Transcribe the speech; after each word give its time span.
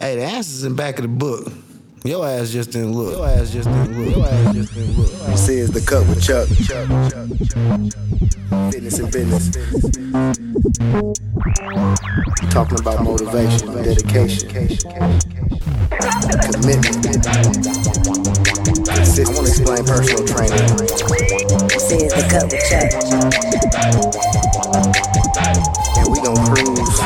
Hey, 0.00 0.14
the 0.14 0.22
answer's 0.22 0.62
in 0.62 0.76
back 0.76 0.98
of 0.98 1.02
the 1.02 1.08
book. 1.08 1.52
Your 2.04 2.24
ass 2.24 2.50
just 2.50 2.70
didn't 2.70 2.92
look. 2.92 3.16
Your 3.16 3.26
ass 3.26 3.50
just 3.50 3.68
didn't 3.68 3.98
look. 3.98 4.14
Your 4.14 4.26
ass 4.28 4.54
just 4.54 4.72
didn't 4.72 4.96
look. 4.96 5.10
This 5.10 5.48
is 5.48 5.72
the 5.72 5.80
cut 5.80 6.06
with 6.06 6.22
Chuck. 6.22 6.46
Fitness 8.70 9.00
and 9.00 9.10
business. 9.10 9.50
Talking 12.52 12.78
about 12.78 13.02
motivation, 13.02 13.74
dedication, 13.74 14.48
commitment. 16.52 18.27
Consist- 18.94 19.28
I 19.28 19.34
want 19.34 19.46
to 19.46 19.52
explain 19.52 19.84
personal 19.84 20.24
training. 20.26 20.66
This 21.68 21.92
is 21.92 22.12
the 22.12 22.22
cut 22.30 22.44
with 22.50 22.64
Chuck. 22.68 22.88
And 25.96 26.06
we 26.12 26.20
gonna 26.22 26.44
cruise 26.48 27.00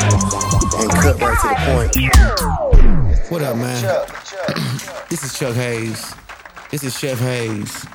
and 0.79 0.91
cut 0.91 1.21
right 1.21 1.39
to 1.41 1.49
the 1.49 1.57
point. 1.67 3.31
What 3.31 3.43
up, 3.43 3.57
man? 3.57 3.83
this 5.09 5.25
is 5.25 5.39
Chuck 5.39 5.55
Hayes. 5.55 6.15
This 6.71 6.85
is 6.85 6.99
Chef 6.99 7.19
Hayes. 7.19 7.87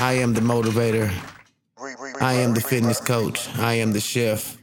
I 0.00 0.14
am 0.14 0.32
the 0.34 0.40
motivator. 0.40 1.12
I 2.20 2.34
am 2.34 2.54
the 2.54 2.60
fitness 2.60 3.00
coach. 3.00 3.48
I 3.58 3.74
am 3.74 3.92
the 3.92 4.00
chef. 4.00 4.56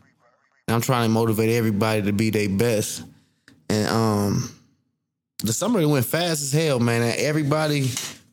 And 0.67 0.75
I'm 0.75 0.81
trying 0.81 1.09
to 1.09 1.13
motivate 1.13 1.49
everybody 1.49 2.01
to 2.03 2.13
be 2.13 2.29
their 2.29 2.49
best. 2.49 3.03
And 3.69 3.87
um, 3.87 4.49
the 5.43 5.53
summer 5.53 5.85
went 5.87 6.05
fast 6.05 6.41
as 6.41 6.51
hell, 6.51 6.79
man. 6.79 7.13
Everybody 7.17 7.89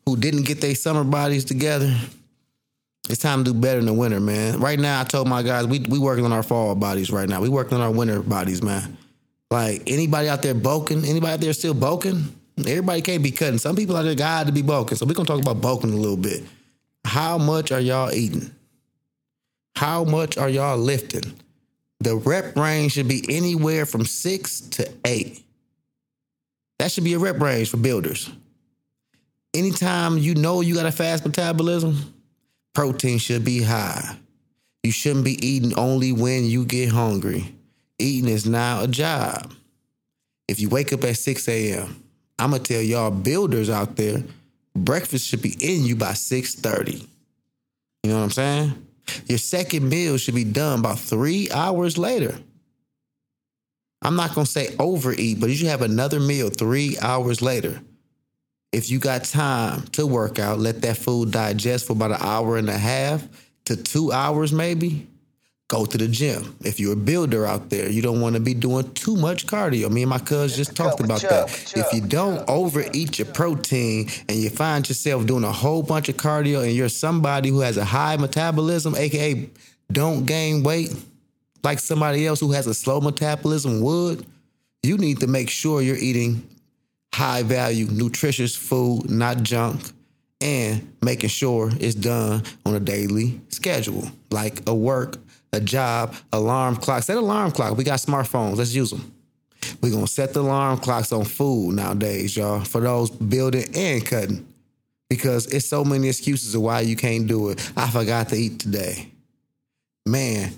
who 0.06 0.16
didn't 0.16 0.42
get 0.42 0.60
their 0.60 0.74
summer 0.74 1.04
bodies 1.04 1.44
together, 1.44 1.94
it's 3.08 3.20
time 3.20 3.44
to 3.44 3.52
do 3.52 3.58
better 3.58 3.78
in 3.78 3.86
the 3.86 3.92
winter, 3.92 4.20
man. 4.20 4.60
Right 4.60 4.78
now, 4.78 5.00
I 5.00 5.04
told 5.04 5.28
my 5.28 5.42
guys 5.42 5.66
we 5.66 5.80
we 5.80 5.98
working 5.98 6.24
on 6.24 6.32
our 6.32 6.42
fall 6.42 6.74
bodies 6.74 7.10
right 7.10 7.28
now. 7.28 7.40
We 7.40 7.48
working 7.48 7.74
on 7.74 7.80
our 7.80 7.90
winter 7.90 8.20
bodies, 8.20 8.62
man. 8.62 8.96
Like 9.50 9.82
anybody 9.86 10.28
out 10.28 10.42
there 10.42 10.54
bulking, 10.54 11.04
anybody 11.04 11.32
out 11.32 11.40
there 11.40 11.52
still 11.52 11.74
bulking? 11.74 12.36
Everybody 12.58 13.02
can't 13.02 13.22
be 13.22 13.30
cutting. 13.30 13.58
Some 13.58 13.74
people 13.74 13.96
out 13.96 14.02
there 14.02 14.14
got 14.14 14.46
to 14.46 14.52
be 14.52 14.62
bulking. 14.62 14.96
So 14.96 15.06
we're 15.06 15.14
gonna 15.14 15.26
talk 15.26 15.40
about 15.40 15.60
bulking 15.60 15.92
a 15.92 15.96
little 15.96 16.16
bit. 16.16 16.44
How 17.04 17.38
much 17.38 17.72
are 17.72 17.80
y'all 17.80 18.12
eating? 18.12 18.50
How 19.74 20.04
much 20.04 20.36
are 20.36 20.48
y'all 20.48 20.78
lifting? 20.78 21.34
The 22.00 22.16
rep 22.16 22.56
range 22.56 22.92
should 22.92 23.08
be 23.08 23.24
anywhere 23.28 23.86
from 23.86 24.04
six 24.04 24.60
to 24.60 24.90
eight. 25.04 25.42
That 26.78 26.90
should 26.90 27.04
be 27.04 27.14
a 27.14 27.18
rep 27.18 27.40
range 27.40 27.70
for 27.70 27.76
builders. 27.76 28.30
Anytime 29.52 30.16
you 30.18 30.34
know 30.34 30.60
you 30.60 30.74
got 30.74 30.86
a 30.86 30.92
fast 30.92 31.24
metabolism, 31.24 32.14
protein 32.72 33.18
should 33.18 33.44
be 33.44 33.62
high. 33.62 34.16
You 34.82 34.92
shouldn't 34.92 35.24
be 35.24 35.44
eating 35.44 35.76
only 35.78 36.12
when 36.12 36.44
you 36.44 36.64
get 36.64 36.90
hungry. 36.90 37.54
Eating 37.98 38.30
is 38.30 38.46
now 38.46 38.82
a 38.82 38.86
job. 38.86 39.52
If 40.48 40.60
you 40.60 40.68
wake 40.68 40.92
up 40.92 41.04
at 41.04 41.16
6 41.16 41.48
a.m., 41.48 42.02
I'm 42.38 42.52
gonna 42.52 42.62
tell 42.62 42.80
y'all 42.80 43.10
builders 43.10 43.68
out 43.68 43.96
there, 43.96 44.22
breakfast 44.74 45.26
should 45.26 45.42
be 45.42 45.56
in 45.60 45.84
you 45.84 45.96
by 45.96 46.12
6:30. 46.12 47.06
You 48.02 48.10
know 48.10 48.16
what 48.16 48.24
I'm 48.24 48.30
saying? 48.30 48.86
Your 49.26 49.38
second 49.38 49.88
meal 49.88 50.16
should 50.16 50.34
be 50.34 50.44
done 50.44 50.78
about 50.78 50.98
three 50.98 51.50
hours 51.50 51.98
later. 51.98 52.38
I'm 54.02 54.16
not 54.16 54.34
gonna 54.34 54.46
say 54.46 54.74
overeat, 54.78 55.40
but 55.40 55.50
you 55.50 55.56
should 55.56 55.66
have 55.66 55.82
another 55.82 56.20
meal 56.20 56.48
three 56.48 56.96
hours 57.00 57.42
later. 57.42 57.82
If 58.72 58.88
you 58.88 59.00
got 59.00 59.24
time 59.24 59.82
to 59.92 60.06
work 60.06 60.38
out, 60.38 60.60
let 60.60 60.82
that 60.82 60.96
food 60.96 61.32
digest 61.32 61.86
for 61.86 61.92
about 61.94 62.12
an 62.12 62.18
hour 62.20 62.56
and 62.56 62.68
a 62.68 62.78
half 62.78 63.26
to 63.64 63.76
two 63.76 64.12
hours, 64.12 64.52
maybe. 64.52 65.08
Go 65.66 65.86
to 65.86 65.98
the 65.98 66.08
gym. 66.08 66.56
If 66.64 66.80
you're 66.80 66.94
a 66.94 66.96
builder 66.96 67.46
out 67.46 67.70
there, 67.70 67.88
you 67.88 68.02
don't 68.02 68.20
want 68.20 68.34
to 68.34 68.40
be 68.40 68.54
doing 68.54 68.92
too 68.94 69.14
much 69.16 69.46
cardio. 69.46 69.88
Me 69.88 70.02
and 70.02 70.10
my 70.10 70.18
cuz 70.18 70.56
just 70.56 70.74
talked 70.74 70.98
about 70.98 71.20
that. 71.22 71.48
If 71.76 71.92
you 71.92 72.00
don't 72.00 72.48
overeat 72.48 73.20
your 73.20 73.28
protein 73.28 74.08
and 74.28 74.36
you 74.36 74.50
find 74.50 74.88
yourself 74.88 75.26
doing 75.26 75.44
a 75.44 75.52
whole 75.52 75.84
bunch 75.84 76.08
of 76.08 76.16
cardio 76.16 76.64
and 76.64 76.72
you're 76.72 76.88
somebody 76.88 77.50
who 77.50 77.60
has 77.60 77.76
a 77.76 77.84
high 77.84 78.16
metabolism, 78.16 78.96
aka 78.96 79.48
don't 79.92 80.26
gain 80.26 80.64
weight, 80.64 80.92
like 81.62 81.78
somebody 81.78 82.26
else 82.26 82.40
who 82.40 82.50
has 82.50 82.66
a 82.66 82.74
slow 82.74 83.00
metabolism 83.00 83.80
would, 83.80 84.26
you 84.82 84.96
need 84.98 85.20
to 85.20 85.28
make 85.28 85.50
sure 85.50 85.82
you're 85.82 85.96
eating 85.96 86.48
high 87.20 87.42
value, 87.42 87.86
nutritious 87.90 88.56
food, 88.56 89.10
not 89.10 89.42
junk, 89.42 89.92
and 90.40 90.90
making 91.02 91.28
sure 91.28 91.70
it's 91.78 91.94
done 91.94 92.42
on 92.64 92.74
a 92.74 92.80
daily 92.80 93.38
schedule, 93.50 94.10
like 94.30 94.66
a 94.66 94.74
work, 94.74 95.18
a 95.52 95.60
job, 95.60 96.14
alarm 96.32 96.76
clock. 96.76 97.02
Set 97.02 97.18
alarm 97.18 97.50
clock. 97.50 97.76
We 97.76 97.84
got 97.84 97.98
smartphones. 97.98 98.56
Let's 98.56 98.74
use 98.74 98.90
them. 98.90 99.14
We're 99.82 99.92
gonna 99.92 100.06
set 100.06 100.32
the 100.32 100.40
alarm 100.40 100.78
clocks 100.78 101.12
on 101.12 101.26
food 101.26 101.74
nowadays, 101.74 102.34
y'all, 102.34 102.60
for 102.60 102.80
those 102.80 103.10
building 103.10 103.66
and 103.74 104.06
cutting. 104.06 104.46
Because 105.10 105.44
it's 105.46 105.66
so 105.66 105.84
many 105.84 106.08
excuses 106.08 106.54
of 106.54 106.62
why 106.62 106.80
you 106.80 106.96
can't 106.96 107.26
do 107.26 107.50
it. 107.50 107.72
I 107.76 107.90
forgot 107.90 108.30
to 108.30 108.36
eat 108.36 108.60
today. 108.60 109.10
Man, 110.06 110.54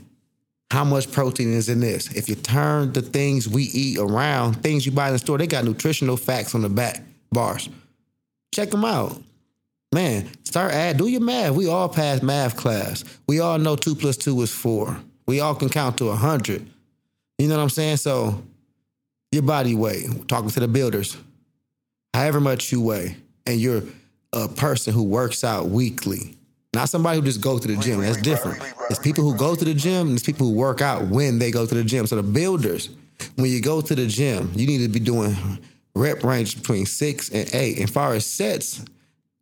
how 0.73 0.85
much 0.85 1.13
protein 1.13 1.53
is 1.53 1.69
in 1.69 1.81
this? 1.81 2.11
If 2.15 2.31
you 2.31 2.35
turn 2.35 2.95
the 2.95 3.03
things 3.03 3.47
we 3.47 3.65
eat 3.65 3.99
around, 3.99 4.63
things 4.63 4.87
you 4.87 4.93
buy 4.93 5.09
in 5.09 5.13
the 5.13 5.19
store, 5.19 5.37
they 5.37 5.47
got 5.47 5.67
nutritional 5.67 6.17
facts 6.17 6.55
on 6.55 6.63
the 6.63 6.71
back 6.71 7.03
bars. 7.31 7.69
Check 8.55 8.71
them 8.71 8.83
out. 8.83 9.23
Man, 9.93 10.31
start 10.45 10.73
add, 10.73 10.97
do 10.97 11.09
your 11.09 11.21
math. 11.21 11.53
We 11.53 11.69
all 11.69 11.91
pass 11.91 12.23
math 12.23 12.57
class. 12.57 13.05
We 13.29 13.41
all 13.41 13.59
know 13.59 13.77
two 13.77 13.95
plus 13.95 14.17
two 14.17 14.41
is 14.41 14.51
four. 14.51 14.97
We 15.27 15.41
all 15.41 15.55
can 15.55 15.69
count 15.69 15.99
to 15.99 16.09
a 16.09 16.17
hundred. 16.17 16.67
You 17.37 17.49
know 17.49 17.57
what 17.59 17.65
I'm 17.65 17.69
saying? 17.69 17.99
So 17.99 18.43
your 19.31 19.43
body 19.43 19.75
weight, 19.75 20.27
talking 20.27 20.49
to 20.49 20.61
the 20.61 20.69
builders, 20.69 21.19
however 22.15 22.41
much 22.41 22.73
you 22.73 22.81
weigh, 22.81 23.17
and 23.45 23.61
you're 23.61 23.83
a 24.33 24.49
person 24.49 24.95
who 24.95 25.03
works 25.03 25.45
out 25.45 25.69
weekly. 25.69 26.35
Not 26.75 26.89
somebody 26.89 27.19
who 27.19 27.25
just 27.25 27.43
go 27.43 27.59
to 27.59 27.69
the 27.69 27.77
gym. 27.77 28.01
That's 28.01 28.17
different. 28.17 28.63
It's 28.89 28.99
people 28.99 29.25
who 29.25 29.37
go 29.37 29.55
to 29.55 29.65
the 29.65 29.75
gym 29.75 30.09
and 30.09 30.17
it's 30.17 30.25
people 30.25 30.47
who 30.47 30.55
work 30.55 30.81
out 30.81 31.07
when 31.09 31.39
they 31.39 31.51
go 31.51 31.67
to 31.67 31.75
the 31.75 31.85
gym. 31.85 32.07
So 32.07 32.17
the 32.17 32.23
builders, 32.23 32.89
when 33.37 33.51
you 33.51 33.61
go 33.61 33.83
to 33.83 33.95
the 33.95 34.07
gym, 34.07 34.51
you 34.55 34.67
need 34.67 34.79
to 34.79 34.89
be 34.89 34.99
doing 34.99 35.37
rep 35.95 36.25
range 36.25 36.57
between 36.57 36.87
six 36.87 37.29
and 37.29 37.55
eight. 37.55 37.79
And 37.79 37.91
far 37.91 38.15
as 38.15 38.25
sets, 38.25 38.83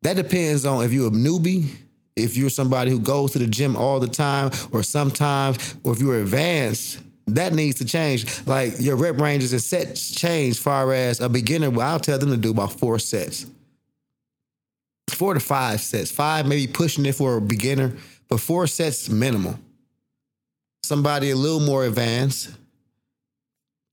that 0.03 0.17
depends 0.17 0.67
on 0.67 0.85
if 0.85 0.93
you're 0.93 1.07
a 1.07 1.13
newbie, 1.13 1.73
if 2.17 2.37
you're 2.37 2.51
somebody 2.51 2.91
who 2.91 2.99
goes 2.99 3.31
to 3.33 3.39
the 3.39 3.47
gym 3.47 3.77
all 3.77 4.01
the 4.01 4.09
time, 4.09 4.51
or 4.73 4.83
sometimes, 4.83 5.77
or 5.85 5.93
if 5.93 6.01
you're 6.01 6.21
advanced. 6.21 6.99
That 7.29 7.53
needs 7.53 7.79
to 7.79 7.85
change. 7.85 8.45
Like 8.45 8.73
your 8.81 8.97
rep 8.97 9.21
ranges 9.21 9.53
and 9.53 9.63
sets 9.63 10.11
change. 10.11 10.59
Far 10.59 10.93
as 10.93 11.21
a 11.21 11.29
beginner, 11.29 11.71
well, 11.71 11.87
I'll 11.93 12.01
tell 12.01 12.19
them 12.19 12.31
to 12.31 12.37
do 12.37 12.51
about 12.51 12.73
four 12.73 12.99
sets 12.99 13.47
four 15.21 15.35
to 15.35 15.41
five 15.41 15.83
sets. 15.83 16.11
Five, 16.11 16.47
maybe 16.47 16.67
pushing 16.67 17.05
it 17.05 17.15
for 17.15 17.37
a 17.37 17.41
beginner, 17.43 17.93
but 18.31 18.41
four 18.41 18.67
sets 18.67 19.11
minimal. 19.11 19.59
Somebody 20.83 21.29
a 21.31 21.37
little 21.37 21.61
more 21.61 21.85
advanced, 21.85 22.49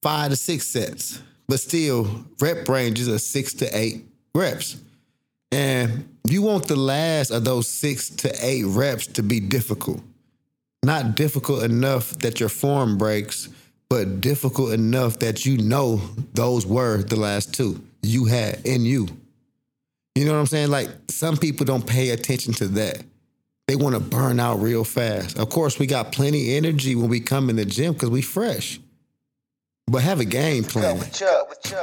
five 0.02 0.30
to 0.30 0.38
six 0.38 0.66
sets, 0.68 1.22
but 1.50 1.60
still 1.60 2.24
rep 2.40 2.70
ranges 2.70 3.10
of 3.10 3.20
six 3.20 3.54
to 3.56 3.66
eight 3.78 4.06
reps. 4.34 4.78
And 5.52 6.08
you 6.30 6.44
want 6.44 6.70
the 6.70 6.78
last 6.78 7.32
of 7.32 7.44
those 7.44 7.68
six 7.68 8.10
to 8.22 8.34
eight 8.42 8.64
reps 8.64 9.08
to 9.08 9.22
be 9.22 9.42
difficult. 9.42 10.00
Not 10.82 11.16
difficult 11.16 11.64
enough 11.64 12.12
that 12.20 12.40
your 12.40 12.48
form 12.48 12.98
breaks, 12.98 13.50
but 13.90 14.22
difficult 14.22 14.72
enough 14.72 15.20
that 15.20 15.46
you 15.46 15.58
know 15.58 15.98
those 16.34 16.66
were 16.66 17.04
the 17.04 17.18
last 17.18 17.54
two 17.54 17.84
you 18.02 18.24
had 18.24 18.66
in 18.66 18.86
you. 18.86 19.10
You 20.18 20.26
know 20.26 20.34
what 20.34 20.40
I'm 20.40 20.48
saying? 20.48 20.72
Like 20.72 20.90
some 21.10 21.38
people 21.38 21.64
don't 21.66 21.86
pay 21.86 22.10
attention 22.10 22.52
to 22.54 22.68
that. 22.70 23.04
They 23.68 23.76
want 23.76 23.94
to 23.94 24.02
burn 24.02 24.40
out 24.40 24.56
real 24.56 24.84
fast. 24.84 25.38
Of 25.38 25.50
course, 25.50 25.78
we 25.78 25.86
got 25.86 26.12
plenty 26.12 26.58
of 26.58 26.64
energy 26.64 26.96
when 26.96 27.08
we 27.08 27.20
come 27.20 27.52
in 27.52 27.58
the 27.58 27.66
gym 27.66 27.94
because 27.94 28.10
we 28.10 28.24
fresh. 28.24 28.80
But 29.86 30.02
have 30.02 30.20
a 30.20 30.26
game 30.26 30.64
plan. 30.64 31.04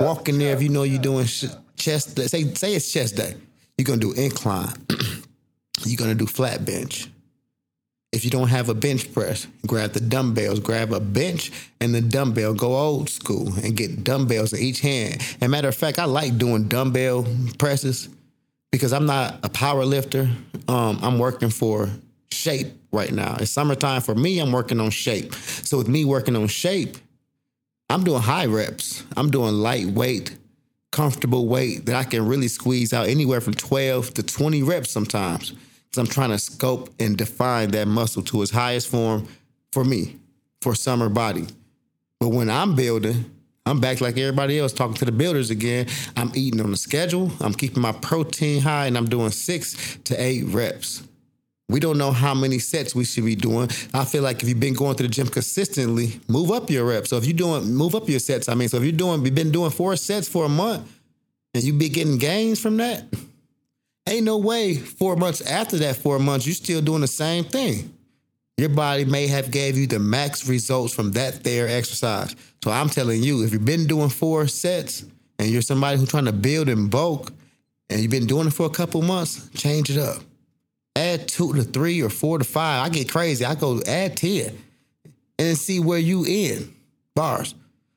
Walk 0.01 0.29
in 0.29 0.39
there 0.39 0.53
if 0.53 0.63
you 0.63 0.69
know 0.69 0.83
you're 0.83 1.01
doing 1.01 1.27
sh- 1.27 1.45
chest 1.77 2.17
day. 2.17 2.27
Say, 2.27 2.53
say 2.55 2.75
it's 2.75 2.93
chest 2.93 3.17
day. 3.17 3.37
You're 3.79 3.85
going 3.85 4.01
to 4.01 4.13
do 4.13 4.21
incline. 4.21 4.75
you're 5.85 5.97
going 5.97 6.11
to 6.11 6.17
do 6.17 6.27
flat 6.27 6.65
bench. 6.65 7.09
If 8.13 8.25
you 8.25 8.31
don't 8.31 8.49
have 8.49 8.69
a 8.69 8.75
bench 8.75 9.13
press, 9.13 9.47
grab 9.67 9.93
the 9.93 10.01
dumbbells, 10.01 10.61
grab 10.61 10.93
a 10.93 11.01
bench 11.01 11.53
and 11.81 11.95
the 11.95 12.01
dumbbell, 12.01 12.55
go 12.55 12.77
old 12.77 13.11
school 13.11 13.53
and 13.63 13.77
get 13.77 14.05
dumbbells 14.05 14.53
in 14.53 14.61
each 14.61 14.81
hand. 14.81 15.21
And 15.41 15.51
matter 15.51 15.69
of 15.69 15.75
fact, 15.75 15.99
I 15.99 16.05
like 16.05 16.39
doing 16.39 16.69
dumbbell 16.69 17.27
presses 17.59 18.09
because 18.75 18.93
I'm 18.93 19.07
not 19.07 19.39
a 19.45 19.49
power 19.49 19.85
lifter. 19.85 20.29
Um, 20.67 20.99
I'm 21.01 21.21
working 21.21 21.49
for 21.49 21.89
shape 22.33 22.73
right 22.91 23.13
now. 23.13 23.37
It's 23.39 23.53
summertime 23.53 24.01
for 24.01 24.17
me. 24.17 24.41
I'm 24.41 24.51
working 24.51 24.81
on 24.81 24.91
shape. 24.91 25.33
So 25.33 25.79
with 25.79 25.87
me 25.87 26.05
working 26.05 26.35
on 26.35 26.49
shape, 26.49 26.97
I'm 27.89 28.03
doing 28.03 28.21
high 28.21 28.47
reps. 28.47 29.05
I'm 29.17 29.31
doing 29.31 29.55
lightweight, 29.55 30.37
comfortable 30.91 31.47
weight 31.47 31.87
that 31.87 31.95
I 31.95 32.03
can 32.03 32.27
really 32.27 32.49
squeeze 32.49 32.93
out 32.93 33.07
anywhere 33.07 33.41
from 33.41 33.55
12 33.55 34.13
to 34.15 34.25
20 34.25 34.65
reps 34.65 34.91
sometimes. 34.91 35.51
Because 35.51 35.99
I'm 35.99 36.09
trying 36.09 36.31
to 36.31 36.39
scope 36.39 36.93
and 36.99 37.17
define 37.17 37.71
that 37.71 37.87
muscle 37.87 38.23
to 38.25 38.43
its 38.43 38.51
highest 38.51 38.89
form 38.89 39.29
for 39.71 39.85
me, 39.85 40.17
for 40.63 40.75
summer 40.75 41.09
body. 41.09 41.47
But 42.19 42.31
when 42.31 42.51
I'm 42.51 42.75
building, 42.75 43.34
I'm 43.67 43.81
back 43.81 44.03
like 44.03 44.19
everybody 44.19 44.59
else, 44.59 44.75
talking 44.75 44.95
to 44.97 45.07
the 45.07 45.13
builders 45.13 45.49
again. 45.49 45.87
I'm 46.17 46.31
eating 46.35 46.61
on 46.61 46.71
the 46.71 46.77
schedule. 46.77 47.33
I'm 47.41 47.55
keeping 47.55 47.81
my 47.81 47.93
protein 47.93 48.61
high, 48.61 48.87
and 48.87 48.97
I'm 48.97 49.07
doing 49.07 49.31
six 49.31 49.99
to 50.05 50.23
eight 50.23 50.45
reps. 50.45 51.03
We 51.71 51.81
don't 51.81 51.97
know 51.97 52.13
how 52.13 52.35
many 52.35 52.59
sets 52.59 52.95
we 52.95 53.07
should 53.07 53.25
be 53.25 53.35
doing. 53.35 53.71
I 53.95 54.05
feel 54.05 54.23
like 54.23 54.43
if 54.43 54.49
you've 54.51 54.61
been 54.61 54.75
going 54.75 54.97
to 54.97 55.03
the 55.03 55.09
gym 55.09 55.29
consistently, 55.29 56.21
move 56.29 56.51
up 56.51 56.69
your 56.69 56.85
reps. 56.85 57.09
So 57.09 57.17
if 57.17 57.25
you're 57.25 57.33
doing, 57.33 57.73
move 57.73 57.95
up 57.95 58.07
your 58.07 58.19
sets. 58.19 58.51
I 58.51 58.55
mean, 58.55 58.69
so 58.69 58.77
if 58.77 58.83
you're 58.83 58.93
doing, 58.93 59.25
you've 59.25 59.35
been 59.35 59.51
doing 59.51 59.71
four 59.71 59.97
sets 59.97 60.29
for 60.29 60.45
a 60.45 60.49
month, 60.49 61.01
and 61.55 61.65
you 61.65 61.73
be 61.73 61.89
getting 61.89 62.19
gains 62.19 62.61
from 62.61 62.77
that, 62.77 63.05
ain't 64.07 64.25
no 64.27 64.37
way 64.37 64.75
four 64.75 65.17
months 65.17 65.41
after 65.41 65.79
that 65.79 65.97
four 65.97 66.19
months 66.19 66.47
you're 66.47 66.55
still 66.55 66.83
doing 66.83 67.01
the 67.01 67.07
same 67.07 67.45
thing. 67.45 67.94
Your 68.57 68.69
body 68.69 69.05
may 69.05 69.27
have 69.27 69.51
gave 69.51 69.77
you 69.77 69.87
the 69.87 69.99
max 69.99 70.49
results 70.49 70.95
from 70.95 71.13
that 71.13 71.43
there 71.43 71.69
exercise. 71.69 72.37
So 72.63 72.71
I'm 72.71 72.89
telling 72.89 73.23
you, 73.23 73.43
if 73.43 73.53
you've 73.53 73.65
been 73.65 73.87
doing 73.87 74.09
four 74.09 74.47
sets 74.47 75.05
and 75.39 75.49
you're 75.49 75.63
somebody 75.63 75.99
who's 75.99 76.09
trying 76.09 76.27
to 76.27 76.33
build 76.33 76.69
in 76.69 76.89
bulk 76.89 77.33
and 77.91 78.01
you've 78.01 78.13
been 78.13 78.27
doing 78.27 78.47
it 78.47 78.53
for 78.53 78.67
a 78.67 78.71
couple 78.71 79.03
months, 79.03 79.49
change 79.55 79.91
it 79.91 79.99
up. 79.99 80.23
Add 80.95 81.27
two 81.27 81.53
to 81.55 81.65
three 81.65 82.01
or 82.01 82.09
four 82.09 82.39
to 82.39 82.45
five. 82.45 82.87
I 82.87 82.89
get 82.89 83.11
crazy. 83.11 83.45
I 83.45 83.57
go 83.57 83.81
add 83.87 84.17
10 84.17 84.57
and 85.41 85.59
see 85.59 85.81
where 85.81 85.99
you 85.99 86.25
in 86.25 86.73
bars. 87.17 87.57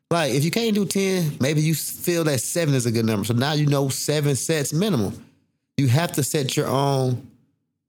Like 0.10 0.34
if 0.34 0.44
you 0.44 0.50
can't 0.50 0.74
do 0.74 0.86
10, 0.86 1.38
maybe 1.40 1.62
you 1.62 1.76
feel 1.76 2.24
that 2.24 2.40
seven 2.40 2.74
is 2.74 2.88
a 2.88 2.92
good 2.92 3.06
number. 3.06 3.26
So 3.26 3.36
now 3.36 3.54
you 3.54 3.68
know 3.68 3.90
seven 3.90 4.36
sets 4.36 4.74
minimum. 4.74 5.24
You 5.78 5.88
have 5.90 6.14
to 6.14 6.24
set 6.24 6.58
your 6.58 6.68
own 6.68 7.30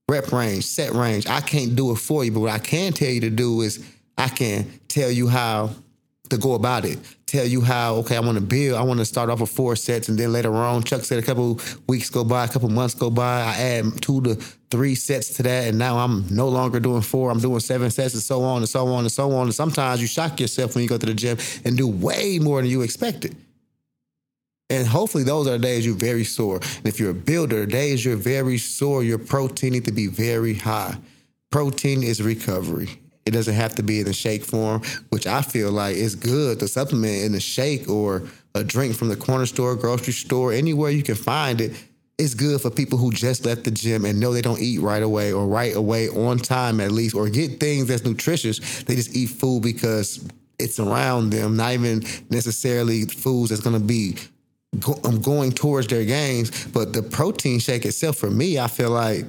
rep 0.09 0.33
range, 0.33 0.65
set 0.65 0.93
range. 0.93 1.27
I 1.27 1.41
can't 1.41 1.77
do 1.77 1.93
it 1.93 1.97
for 1.97 2.25
you, 2.25 2.33
but 2.33 2.41
what 2.41 2.51
I 2.51 2.59
can 2.59 2.93
tell 2.93 3.11
you 3.11 3.21
to 3.21 3.31
do 3.31 3.61
is 3.61 3.85
I 4.17 4.29
can 4.29 4.67
tell 4.89 5.11
you 5.11 5.29
how 5.29 5.71
to 6.31 6.39
go 6.39 6.55
about 6.55 6.85
it. 6.85 6.99
Tell 7.27 7.47
you 7.47 7.61
how, 7.61 7.97
okay, 7.97 8.17
I 8.17 8.21
want 8.21 8.39
to 8.39 8.45
build. 8.45 8.79
I 8.79 8.83
want 8.83 9.01
to 9.01 9.05
start 9.05 9.29
off 9.29 9.41
with 9.41 9.51
four 9.51 9.77
sets 9.77 10.09
and 10.09 10.19
then 10.19 10.33
later 10.33 10.55
on, 10.55 10.83
Chuck 10.83 11.05
said 11.05 11.19
a 11.19 11.23
couple 11.23 11.61
weeks 11.87 12.09
go 12.09 12.25
by, 12.25 12.45
a 12.45 12.49
couple 12.49 12.69
months 12.71 12.95
go 12.95 13.11
by, 13.11 13.43
I 13.43 13.55
add 13.61 14.01
two 14.01 14.23
to 14.23 14.35
three 14.71 14.95
sets 14.95 15.35
to 15.35 15.43
that. 15.43 15.69
And 15.69 15.79
now 15.79 15.99
I'm 15.99 16.27
no 16.35 16.49
longer 16.49 16.81
doing 16.81 17.03
four, 17.03 17.31
I'm 17.31 17.41
doing 17.41 17.61
seven 17.61 17.91
sets 17.91 18.15
and 18.15 18.23
so 18.23 18.43
on 18.43 18.59
and 18.59 18.69
so 18.69 18.87
on 18.89 19.01
and 19.01 19.13
so 19.13 19.31
on. 19.33 19.43
And 19.43 19.55
sometimes 19.55 20.01
you 20.01 20.07
shock 20.07 20.41
yourself 20.41 20.75
when 20.75 20.83
you 20.83 20.89
go 20.89 20.99
to 20.99 21.07
the 21.07 21.15
gym 21.15 21.39
and 21.65 21.77
do 21.77 21.87
way 21.87 22.39
more 22.39 22.63
than 22.63 22.71
you 22.71 22.81
expected. 22.83 23.37
And 24.71 24.87
hopefully 24.87 25.25
those 25.25 25.47
are 25.47 25.57
days 25.57 25.87
you're 25.87 25.95
very 25.95 26.25
sore. 26.25 26.57
And 26.57 26.87
if 26.87 27.01
you're 27.01 27.11
a 27.11 27.15
builder, 27.15 27.65
days 27.65 28.05
you're 28.05 28.17
very 28.17 28.59
sore, 28.59 29.03
your 29.03 29.19
protein 29.19 29.73
need 29.73 29.87
to 29.87 29.93
be 29.93 30.09
very 30.09 30.55
high. 30.55 30.97
Protein 31.51 32.03
is 32.03 32.23
recovery. 32.23 33.01
It 33.25 33.31
doesn't 33.31 33.55
have 33.55 33.75
to 33.77 33.83
be 33.83 34.01
in 34.01 34.07
a 34.09 34.13
shake 34.13 34.45
form, 34.45 34.83
which 35.11 35.27
I 35.27 35.43
feel 35.43 35.71
like 35.71 35.97
is 35.97 36.15
good 36.15 36.61
to 36.61 36.69
supplement 36.69 37.25
in 37.25 37.35
a 37.35 37.41
shake 37.41 37.89
or 37.89 38.23
a 38.55 38.65
drink 38.65 38.95
from 38.95 39.09
the 39.09 39.17
corner 39.17 39.47
store, 39.47 39.75
grocery 39.75 40.13
store, 40.13 40.53
anywhere 40.53 40.91
you 40.91 41.03
can 41.03 41.15
find 41.15 41.61
it. 41.61 41.73
It's 42.19 42.35
good 42.35 42.61
for 42.61 42.71
people 42.71 42.99
who 42.99 43.13
just 43.13 43.47
left 43.47 43.65
the 43.65 43.71
gym 43.71 44.05
and 44.05 44.19
know 44.19 44.33
they 44.33 44.43
don't 44.43 44.61
eat 44.61 44.81
right 44.81 45.03
away 45.03 45.33
or 45.33 45.47
right 45.47 45.75
away 45.75 46.09
on 46.09 46.39
time 46.39 46.81
at 46.81 46.91
least, 46.91 47.15
or 47.15 47.29
get 47.29 47.61
things 47.61 47.87
that's 47.87 48.05
nutritious. 48.05 48.83
They 48.83 48.97
just 48.97 49.15
eat 49.15 49.27
food 49.27 49.63
because 49.63 50.27
it's 50.59 50.81
around 50.81 51.31
them, 51.31 51.57
not 51.57 51.73
even 51.75 52.03
necessarily 52.31 53.05
foods 53.05 53.51
that's 53.51 53.63
gonna 53.63 53.79
be 53.79 54.17
go, 54.79 54.99
I'm 55.05 55.21
going 55.21 55.53
towards 55.53 55.87
their 55.87 56.05
gains. 56.05 56.67
But 56.67 56.93
the 56.93 57.03
protein 57.03 57.59
shake 57.59 57.85
itself, 57.85 58.17
for 58.17 58.31
me, 58.31 58.59
I 58.59 58.69
feel 58.69 58.91
like 58.91 59.25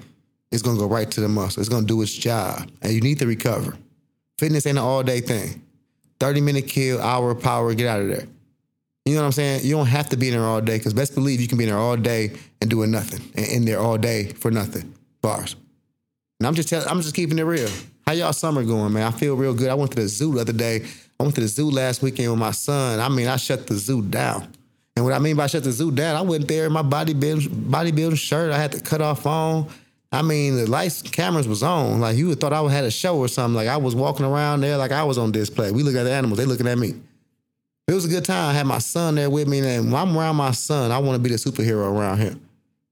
it's 0.52 0.62
gonna 0.62 0.80
go 0.80 0.88
right 0.88 1.10
to 1.12 1.22
the 1.22 1.28
muscle. 1.28 1.62
It's 1.62 1.70
gonna 1.70 1.86
do 1.86 2.02
its 2.02 2.14
job, 2.14 2.70
and 2.82 2.92
you 2.92 3.02
need 3.02 3.20
to 3.20 3.28
recover. 3.28 3.78
Fitness 4.38 4.66
ain't 4.66 4.78
an 4.78 4.84
all 4.84 5.04
day 5.04 5.22
thing. 5.22 5.62
30 6.20 6.42
minute 6.42 6.68
kill, 6.68 7.02
hour 7.02 7.34
power, 7.36 7.74
get 7.74 7.88
out 7.88 8.02
of 8.02 8.08
there. 8.08 8.28
You 9.06 9.16
know 9.16 9.22
what 9.22 9.28
I'm 9.28 9.32
saying? 9.32 9.66
You 9.66 9.76
don't 9.76 9.88
have 9.88 10.10
to 10.10 10.18
be 10.18 10.28
in 10.28 10.34
there 10.34 10.46
all 10.46 10.62
day 10.62 10.78
because 10.78 10.94
best 10.94 11.16
believe 11.16 11.42
you 11.42 11.48
can 11.48 11.58
be 11.58 11.64
in 11.64 11.70
there 11.70 11.80
all 11.80 11.96
day 11.96 12.34
and 12.62 12.70
doing 12.70 12.92
nothing 12.92 13.22
and 13.36 13.46
in 13.48 13.66
there 13.66 13.80
all 13.80 13.98
day 13.98 14.26
for 14.26 14.52
nothing. 14.52 14.94
Bars. 15.22 15.56
And 16.40 16.48
I'm 16.48 16.54
just 16.56 16.70
telling, 16.70 16.88
I'm 16.88 17.02
just 17.02 17.16
keeping 17.16 17.40
it 17.40 17.44
real. 17.44 17.70
How 18.06 18.14
y'all 18.14 18.34
summer 18.34 18.64
going, 18.64 18.94
man? 18.94 19.08
I 19.08 19.12
feel 19.12 19.36
real 19.36 19.54
good. 19.54 19.70
I 19.70 19.74
went 19.74 19.92
to 19.92 20.02
the 20.02 20.08
zoo 20.08 20.34
the 20.34 20.42
other 20.42 20.54
day. 20.54 20.86
I 21.20 21.24
went 21.24 21.36
to 21.36 21.42
the 21.42 21.48
zoo 21.48 21.70
last 21.70 22.02
weekend 22.02 22.30
with 22.30 22.40
my 22.40 22.52
son. 22.52 23.00
I 23.00 23.10
mean, 23.10 23.28
I 23.28 23.38
shut 23.38 23.68
the 23.68 23.76
zoo 23.76 24.02
down. 24.02 24.48
And 25.00 25.06
what 25.06 25.14
I 25.14 25.20
mean 25.20 25.38
by 25.38 25.48
shut 25.48 25.64
the 25.64 25.72
zoo 25.72 25.92
down, 25.92 26.18
I 26.18 26.22
went 26.22 26.50
there 26.50 26.66
in 26.66 26.74
my 26.74 26.82
bodybuilding 26.84 27.48
bodybuilding 27.48 28.18
shirt. 28.18 28.52
I 28.52 28.58
had 28.58 28.74
to 28.74 28.82
cut 28.82 29.00
off 29.00 29.26
on. 29.26 29.70
I 30.12 30.22
mean, 30.22 30.58
the 30.58 30.70
lights, 30.70 31.02
cameras 31.02 31.48
was 31.48 31.64
on. 31.64 32.02
Like 32.02 32.18
you 32.18 32.28
would 32.28 32.42
thought 32.42 32.52
I 32.52 32.62
had 32.70 32.84
a 32.84 32.92
show 32.92 33.18
or 33.18 33.30
something. 33.30 33.56
Like 33.56 33.70
I 33.70 33.78
was 33.78 33.96
walking 33.96 34.26
around 34.26 34.60
there 34.60 34.76
like 34.76 34.92
I 34.92 35.06
was 35.06 35.18
on 35.18 35.32
display. 35.32 35.72
We 35.72 35.84
look 35.84 35.96
at 35.96 36.04
the 36.04 36.12
animals, 36.12 36.38
they 36.38 36.44
looking 36.44 36.68
at 36.68 36.78
me. 36.78 36.96
It 37.88 37.94
was 37.94 38.04
a 38.04 38.10
good 38.10 38.26
time. 38.26 38.50
I 38.50 38.54
had 38.54 38.66
my 38.66 38.80
son 38.80 39.16
there 39.16 39.30
with 39.30 39.48
me, 39.48 39.60
and 39.60 39.90
when 39.90 40.02
I'm 40.02 40.18
around 40.18 40.36
my 40.36 40.52
son, 40.52 40.92
I 40.92 40.98
want 40.98 41.16
to 41.16 41.24
be 41.24 41.30
the 41.30 41.38
superhero 41.38 41.90
around 41.90 42.18
him. 42.18 42.42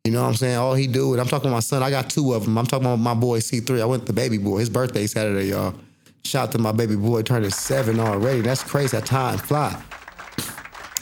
You 0.05 0.13
know 0.13 0.21
what 0.21 0.29
I'm 0.29 0.35
saying? 0.35 0.55
All 0.55 0.75
he 0.75 0.87
do, 0.87 1.11
and 1.11 1.19
I'm 1.19 1.27
talking 1.27 1.49
about 1.49 1.57
my 1.57 1.59
son. 1.59 1.83
I 1.83 1.89
got 1.89 2.09
two 2.09 2.31
of 2.31 2.45
them. 2.45 2.57
I'm 2.57 2.67
talking 2.67 2.85
about 2.85 2.99
my 2.99 3.15
boy 3.15 3.39
C3. 3.39 3.81
I 3.81 3.85
went 3.85 4.03
to 4.03 4.13
the 4.13 4.13
baby 4.13 4.37
boy. 4.37 4.59
His 4.59 4.69
birthday 4.69 5.07
Saturday, 5.07 5.49
y'all. 5.49 5.75
Shout 6.23 6.47
out 6.47 6.51
to 6.53 6.57
my 6.57 6.71
baby 6.71 6.95
boy, 6.95 7.23
turning 7.23 7.49
seven 7.49 7.99
already. 7.99 8.39
That's 8.39 8.63
crazy. 8.63 8.95
That 8.95 9.05
time 9.05 9.37
fly. 9.37 9.83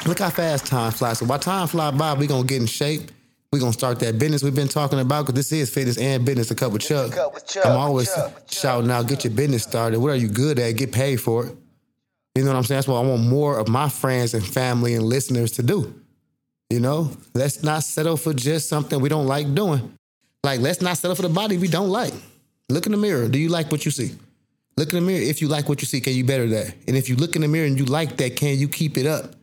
Look 0.06 0.20
how 0.20 0.30
fast 0.30 0.68
time 0.68 0.92
flies. 0.92 1.18
So 1.20 1.26
by 1.26 1.40
time 1.40 1.68
fly 1.68 1.90
by, 1.92 2.14
we 2.14 2.28
gonna 2.28 2.46
get 2.46 2.62
in 2.62 2.68
shape. 2.68 3.12
we 3.52 3.60
gonna 3.60 3.74
start 3.74 4.00
that 4.00 4.20
business 4.20 4.44
we've 4.44 4.54
been 4.54 4.68
talking 4.68 5.00
about 5.00 5.26
because 5.26 5.36
this 5.36 5.52
is 5.52 5.74
fitness 5.74 5.98
and 5.98 6.26
business. 6.26 6.52
A 6.52 6.56
couple 6.56 6.78
Chuck. 6.78 7.12
Chuck. 7.48 7.66
I'm 7.66 7.78
always 7.78 8.14
Chuck, 8.14 8.44
shouting 8.52 8.92
out, 8.92 9.08
get 9.08 9.24
your 9.24 9.34
business 9.34 9.64
started. 9.64 10.00
What 10.00 10.12
are 10.12 10.16
you 10.16 10.28
good 10.28 10.60
at? 10.60 10.72
Get 10.74 10.92
paid 10.92 11.18
for 11.18 11.48
it. 11.48 11.56
You 12.36 12.44
know 12.44 12.52
what 12.52 12.58
I'm 12.58 12.64
saying? 12.66 12.78
That's 12.78 12.88
what 12.88 12.98
I 13.04 13.08
want 13.08 13.24
more 13.24 13.58
of 13.58 13.68
my 13.70 13.88
friends 13.88 14.34
and 14.34 14.46
family 14.46 14.94
and 14.94 15.04
listeners 15.06 15.52
to 15.54 15.64
do. 15.64 15.94
You 16.70 16.82
know, 16.82 17.12
let's 17.34 17.64
not 17.64 17.84
settle 17.84 18.18
for 18.18 18.34
just 18.34 18.68
something 18.68 19.00
we 19.00 19.10
don't 19.10 19.28
like 19.28 19.56
doing. 19.56 19.98
Like, 20.44 20.60
let's 20.60 20.82
not 20.82 20.98
settle 20.98 21.16
for 21.16 21.22
the 21.22 21.30
body 21.30 21.58
we 21.58 21.68
don't 21.70 21.90
like. 21.90 22.14
Look 22.70 22.86
in 22.86 22.92
the 22.92 22.98
mirror. 22.98 23.28
Do 23.30 23.40
you 23.40 23.50
like 23.50 23.72
what 23.72 23.86
you 23.86 23.92
see? 23.92 24.12
Look 24.76 24.92
in 24.92 25.00
the 25.00 25.06
mirror. 25.06 25.22
If 25.22 25.42
you 25.42 25.48
like 25.48 25.70
what 25.70 25.82
you 25.82 25.86
see, 25.86 26.02
can 26.02 26.14
you 26.14 26.26
better 26.26 26.48
that? 26.48 26.76
And 26.88 26.98
if 26.98 27.08
you 27.08 27.16
look 27.16 27.36
in 27.36 27.42
the 27.42 27.48
mirror 27.48 27.68
and 27.68 27.80
you 27.80 27.86
like 27.86 28.18
that, 28.18 28.36
can 28.36 28.58
you 28.58 28.68
keep 28.68 28.98
it 28.98 29.06
up? 29.06 29.35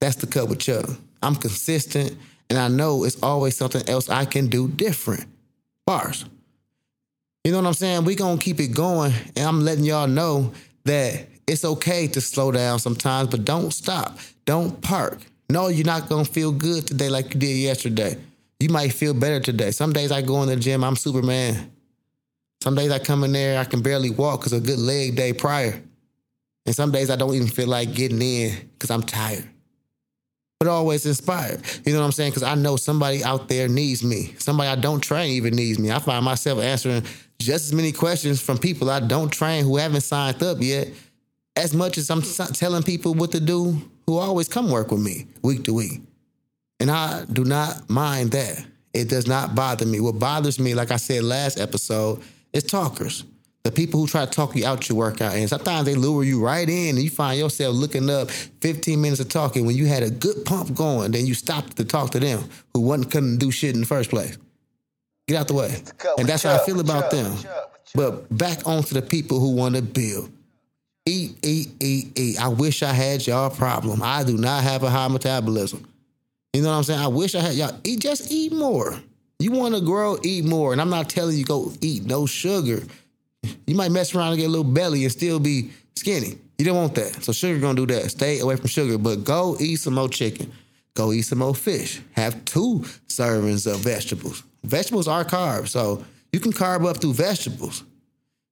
That's 0.00 0.16
the 0.16 0.26
cut 0.26 0.48
with 0.48 0.60
Chuck. 0.60 0.88
I'm 1.22 1.36
consistent 1.36 2.16
and 2.50 2.58
I 2.58 2.68
know 2.68 3.04
it's 3.04 3.22
always 3.22 3.56
something 3.56 3.88
else 3.88 4.08
I 4.08 4.24
can 4.24 4.48
do 4.48 4.68
different. 4.68 5.24
Bars. 5.86 6.24
You 7.44 7.52
know 7.52 7.58
what 7.58 7.66
I'm 7.66 7.74
saying? 7.74 8.04
We 8.04 8.16
gonna 8.16 8.38
keep 8.38 8.60
it 8.60 8.68
going, 8.68 9.12
and 9.36 9.46
I'm 9.46 9.64
letting 9.64 9.84
y'all 9.84 10.08
know 10.08 10.52
that 10.84 11.26
it's 11.46 11.64
okay 11.64 12.06
to 12.08 12.20
slow 12.20 12.52
down 12.52 12.78
sometimes, 12.80 13.28
but 13.28 13.44
don't 13.44 13.72
stop. 13.72 14.18
Don't 14.44 14.80
park. 14.82 15.20
No, 15.48 15.68
you're 15.68 15.86
not 15.86 16.08
gonna 16.08 16.24
feel 16.24 16.52
good 16.52 16.86
today 16.86 17.08
like 17.08 17.32
you 17.32 17.40
did 17.40 17.56
yesterday. 17.56 18.18
You 18.58 18.68
might 18.68 18.92
feel 18.92 19.14
better 19.14 19.40
today. 19.40 19.70
Some 19.70 19.92
days 19.92 20.12
I 20.12 20.20
go 20.20 20.42
in 20.42 20.48
the 20.48 20.56
gym, 20.56 20.84
I'm 20.84 20.96
Superman. 20.96 21.72
Some 22.62 22.74
days 22.74 22.90
I 22.90 22.98
come 22.98 23.24
in 23.24 23.32
there, 23.32 23.58
I 23.58 23.64
can 23.64 23.80
barely 23.80 24.10
walk 24.10 24.40
because 24.40 24.52
a 24.52 24.60
good 24.60 24.78
leg 24.78 25.16
day 25.16 25.32
prior. 25.32 25.80
And 26.66 26.74
some 26.74 26.90
days 26.90 27.08
I 27.08 27.16
don't 27.16 27.34
even 27.34 27.48
feel 27.48 27.68
like 27.68 27.94
getting 27.94 28.20
in 28.20 28.68
because 28.72 28.90
I'm 28.90 29.02
tired 29.02 29.48
but 30.60 30.68
always 30.68 31.06
inspired. 31.06 31.62
You 31.86 31.94
know 31.94 32.00
what 32.00 32.04
I'm 32.04 32.12
saying? 32.12 32.32
Because 32.32 32.42
I 32.42 32.54
know 32.54 32.76
somebody 32.76 33.24
out 33.24 33.48
there 33.48 33.66
needs 33.66 34.04
me. 34.04 34.34
Somebody 34.38 34.68
I 34.68 34.76
don't 34.76 35.00
train 35.00 35.30
even 35.32 35.56
needs 35.56 35.78
me. 35.78 35.90
I 35.90 35.98
find 35.98 36.22
myself 36.22 36.60
answering 36.60 37.02
just 37.38 37.64
as 37.64 37.72
many 37.72 37.92
questions 37.92 38.42
from 38.42 38.58
people 38.58 38.90
I 38.90 39.00
don't 39.00 39.30
train 39.30 39.64
who 39.64 39.78
haven't 39.78 40.02
signed 40.02 40.42
up 40.42 40.58
yet, 40.60 40.88
as 41.56 41.72
much 41.72 41.96
as 41.96 42.10
I'm 42.10 42.20
telling 42.20 42.82
people 42.82 43.14
what 43.14 43.32
to 43.32 43.40
do 43.40 43.80
who 44.06 44.18
always 44.18 44.48
come 44.48 44.70
work 44.70 44.90
with 44.90 45.00
me 45.00 45.28
week 45.42 45.64
to 45.64 45.72
week. 45.72 46.02
And 46.78 46.90
I 46.90 47.24
do 47.32 47.44
not 47.44 47.88
mind 47.88 48.32
that. 48.32 48.62
It 48.92 49.08
does 49.08 49.26
not 49.26 49.54
bother 49.54 49.86
me. 49.86 49.98
What 50.00 50.18
bothers 50.18 50.58
me, 50.58 50.74
like 50.74 50.90
I 50.90 50.96
said 50.96 51.24
last 51.24 51.58
episode, 51.58 52.20
is 52.52 52.64
talkers. 52.64 53.24
The 53.62 53.70
people 53.70 54.00
who 54.00 54.06
try 54.06 54.24
to 54.24 54.30
talk 54.30 54.56
you 54.56 54.64
out 54.64 54.88
your 54.88 54.96
workout, 54.96 55.34
and 55.34 55.48
sometimes 55.48 55.84
they 55.84 55.94
lure 55.94 56.24
you 56.24 56.42
right 56.42 56.66
in, 56.66 56.96
and 56.96 57.02
you 57.02 57.10
find 57.10 57.38
yourself 57.38 57.74
looking 57.74 58.08
up 58.08 58.30
15 58.30 59.00
minutes 59.00 59.20
of 59.20 59.28
talking 59.28 59.66
when 59.66 59.76
you 59.76 59.86
had 59.86 60.02
a 60.02 60.10
good 60.10 60.46
pump 60.46 60.74
going. 60.74 61.12
Then 61.12 61.26
you 61.26 61.34
stopped 61.34 61.76
to 61.76 61.84
talk 61.84 62.10
to 62.12 62.20
them 62.20 62.44
who 62.72 62.80
wasn't 62.80 63.10
couldn't 63.10 63.36
do 63.36 63.50
shit 63.50 63.74
in 63.74 63.80
the 63.80 63.86
first 63.86 64.08
place. 64.08 64.38
Get 65.28 65.36
out 65.38 65.48
the 65.48 65.54
way, 65.54 65.82
and 66.16 66.26
that's 66.26 66.42
how 66.42 66.54
I 66.54 66.58
feel 66.64 66.80
about 66.80 67.10
them. 67.10 67.36
But 67.94 68.34
back 68.36 68.66
onto 68.66 68.94
the 68.94 69.02
people 69.02 69.40
who 69.40 69.54
want 69.54 69.76
to 69.76 69.82
build. 69.82 70.30
Eat, 71.06 71.38
eat, 71.42 71.68
eat, 71.80 72.18
eat. 72.18 72.40
I 72.40 72.48
wish 72.48 72.82
I 72.82 72.92
had 72.92 73.26
y'all 73.26 73.50
problem. 73.50 74.00
I 74.02 74.22
do 74.22 74.36
not 74.36 74.62
have 74.62 74.82
a 74.82 74.90
high 74.90 75.08
metabolism. 75.08 75.86
You 76.52 76.62
know 76.62 76.70
what 76.70 76.76
I'm 76.76 76.82
saying? 76.84 77.00
I 77.00 77.08
wish 77.08 77.34
I 77.34 77.40
had 77.40 77.54
y'all 77.54 77.78
eat. 77.84 78.00
Just 78.00 78.30
eat 78.32 78.52
more. 78.52 79.00
You 79.38 79.52
want 79.52 79.74
to 79.74 79.80
grow, 79.80 80.18
eat 80.22 80.44
more. 80.44 80.72
And 80.72 80.80
I'm 80.80 80.90
not 80.90 81.08
telling 81.08 81.36
you 81.36 81.44
go 81.44 81.72
eat 81.80 82.04
no 82.04 82.26
sugar. 82.26 82.82
You 83.66 83.76
might 83.76 83.92
mess 83.92 84.14
around 84.14 84.32
and 84.32 84.38
get 84.38 84.46
a 84.46 84.50
little 84.50 84.64
belly 84.64 85.04
and 85.04 85.12
still 85.12 85.38
be 85.38 85.70
skinny. 85.96 86.38
You 86.58 86.64
don't 86.64 86.76
want 86.76 86.94
that. 86.96 87.22
So 87.22 87.32
sugar 87.32 87.60
gonna 87.60 87.74
do 87.74 87.86
that. 87.86 88.10
Stay 88.10 88.40
away 88.40 88.56
from 88.56 88.66
sugar, 88.66 88.98
but 88.98 89.24
go 89.24 89.56
eat 89.60 89.76
some 89.76 89.94
more 89.94 90.08
chicken. 90.08 90.52
Go 90.94 91.12
eat 91.12 91.22
some 91.22 91.38
more 91.38 91.54
fish. 91.54 92.00
Have 92.12 92.44
two 92.44 92.80
servings 93.06 93.72
of 93.72 93.80
vegetables. 93.80 94.42
Vegetables 94.64 95.08
are 95.08 95.24
carbs, 95.24 95.68
so 95.68 96.04
you 96.32 96.40
can 96.40 96.52
carb 96.52 96.84
up 96.84 96.98
through 96.98 97.14
vegetables. 97.14 97.84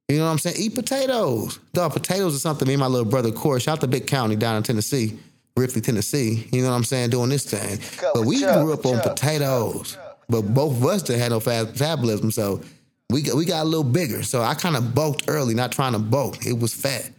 You 0.09 0.18
know 0.18 0.25
what 0.25 0.30
I'm 0.30 0.38
saying? 0.38 0.57
Eat 0.59 0.75
potatoes. 0.75 1.59
Dog, 1.75 1.92
potatoes 1.92 2.35
is 2.35 2.40
something 2.40 2.66
me 2.66 2.75
and 2.75 2.80
my 2.80 2.87
little 2.87 3.11
brother 3.11 3.30
Corey, 3.30 3.61
shout 3.61 3.78
out 3.78 3.80
to 3.83 3.88
Big 3.88 4.07
County 4.07 4.37
down 4.37 4.57
in 4.57 4.62
Tennessee, 4.62 5.18
Ripley, 5.57 5.83
Tennessee. 5.83 6.49
You 6.52 6.62
know 6.62 6.71
what 6.71 6.76
I'm 6.76 6.85
saying? 6.85 7.11
Doing 7.11 7.28
this 7.28 7.45
thing. 7.45 7.78
But 8.14 8.25
we 8.25 8.38
grew 8.38 8.73
up 8.73 8.87
on 8.87 9.00
potatoes. 9.00 9.99
But 10.30 10.42
both 10.42 10.76
of 10.76 10.85
us 10.87 11.02
didn't 11.02 11.23
have 11.23 11.30
no 11.30 11.40
fat 11.40 11.73
metabolism, 11.73 12.30
so 12.30 12.62
we 13.11 13.23
got, 13.23 13.37
we 13.37 13.45
got 13.45 13.62
a 13.62 13.69
little 13.69 13.85
bigger. 13.85 14.23
So 14.23 14.43
I 14.43 14.55
kind 14.55 14.77
of 14.77 14.95
bulked 14.95 15.25
early, 15.29 15.55
not 15.55 15.73
trying 15.73 15.93
to 15.93 15.99
bulk. 15.99 16.45
It 16.47 16.59
was 16.59 16.75
fat. 16.75 17.11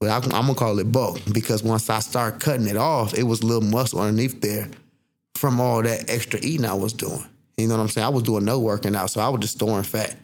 But 0.00 0.10
I, 0.10 0.16
I'm 0.16 0.46
gonna 0.46 0.54
call 0.54 0.78
it 0.78 0.90
bulk 0.90 1.20
because 1.32 1.62
once 1.62 1.88
I 1.88 2.00
start 2.00 2.40
cutting 2.40 2.66
it 2.66 2.76
off, 2.76 3.14
it 3.14 3.22
was 3.22 3.40
a 3.40 3.46
little 3.46 3.68
muscle 3.68 4.00
underneath 4.00 4.40
there 4.40 4.68
from 5.34 5.60
all 5.60 5.82
that 5.82 6.10
extra 6.10 6.40
eating 6.42 6.66
I 6.66 6.74
was 6.74 6.92
doing. 6.92 7.24
You 7.56 7.68
know 7.68 7.76
what 7.76 7.82
I'm 7.82 7.88
saying? 7.88 8.06
I 8.06 8.10
was 8.10 8.22
doing 8.22 8.44
no 8.44 8.58
working 8.58 8.96
out, 8.96 9.10
so 9.10 9.20
I 9.20 9.28
was 9.28 9.40
just 9.40 9.54
storing 9.54 9.84
fat. 9.84 10.16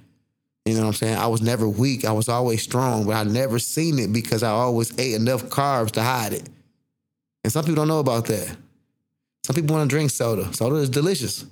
You 0.64 0.74
know 0.74 0.80
what 0.80 0.88
I'm 0.88 0.94
saying? 0.94 1.16
I 1.16 1.26
was 1.26 1.40
never 1.40 1.68
weak. 1.68 2.04
I 2.04 2.12
was 2.12 2.28
always 2.28 2.62
strong, 2.62 3.06
but 3.06 3.14
I 3.14 3.24
never 3.24 3.58
seen 3.58 3.98
it 3.98 4.12
because 4.12 4.42
I 4.42 4.50
always 4.50 4.96
ate 4.98 5.14
enough 5.14 5.44
carbs 5.44 5.92
to 5.92 6.02
hide 6.02 6.32
it. 6.32 6.48
And 7.42 7.52
some 7.52 7.64
people 7.64 7.76
don't 7.76 7.88
know 7.88 8.00
about 8.00 8.26
that. 8.26 8.56
Some 9.44 9.54
people 9.56 9.74
want 9.74 9.88
to 9.88 9.94
drink 9.94 10.10
soda. 10.10 10.52
Soda 10.52 10.76
is 10.76 10.90
delicious. 10.90 11.46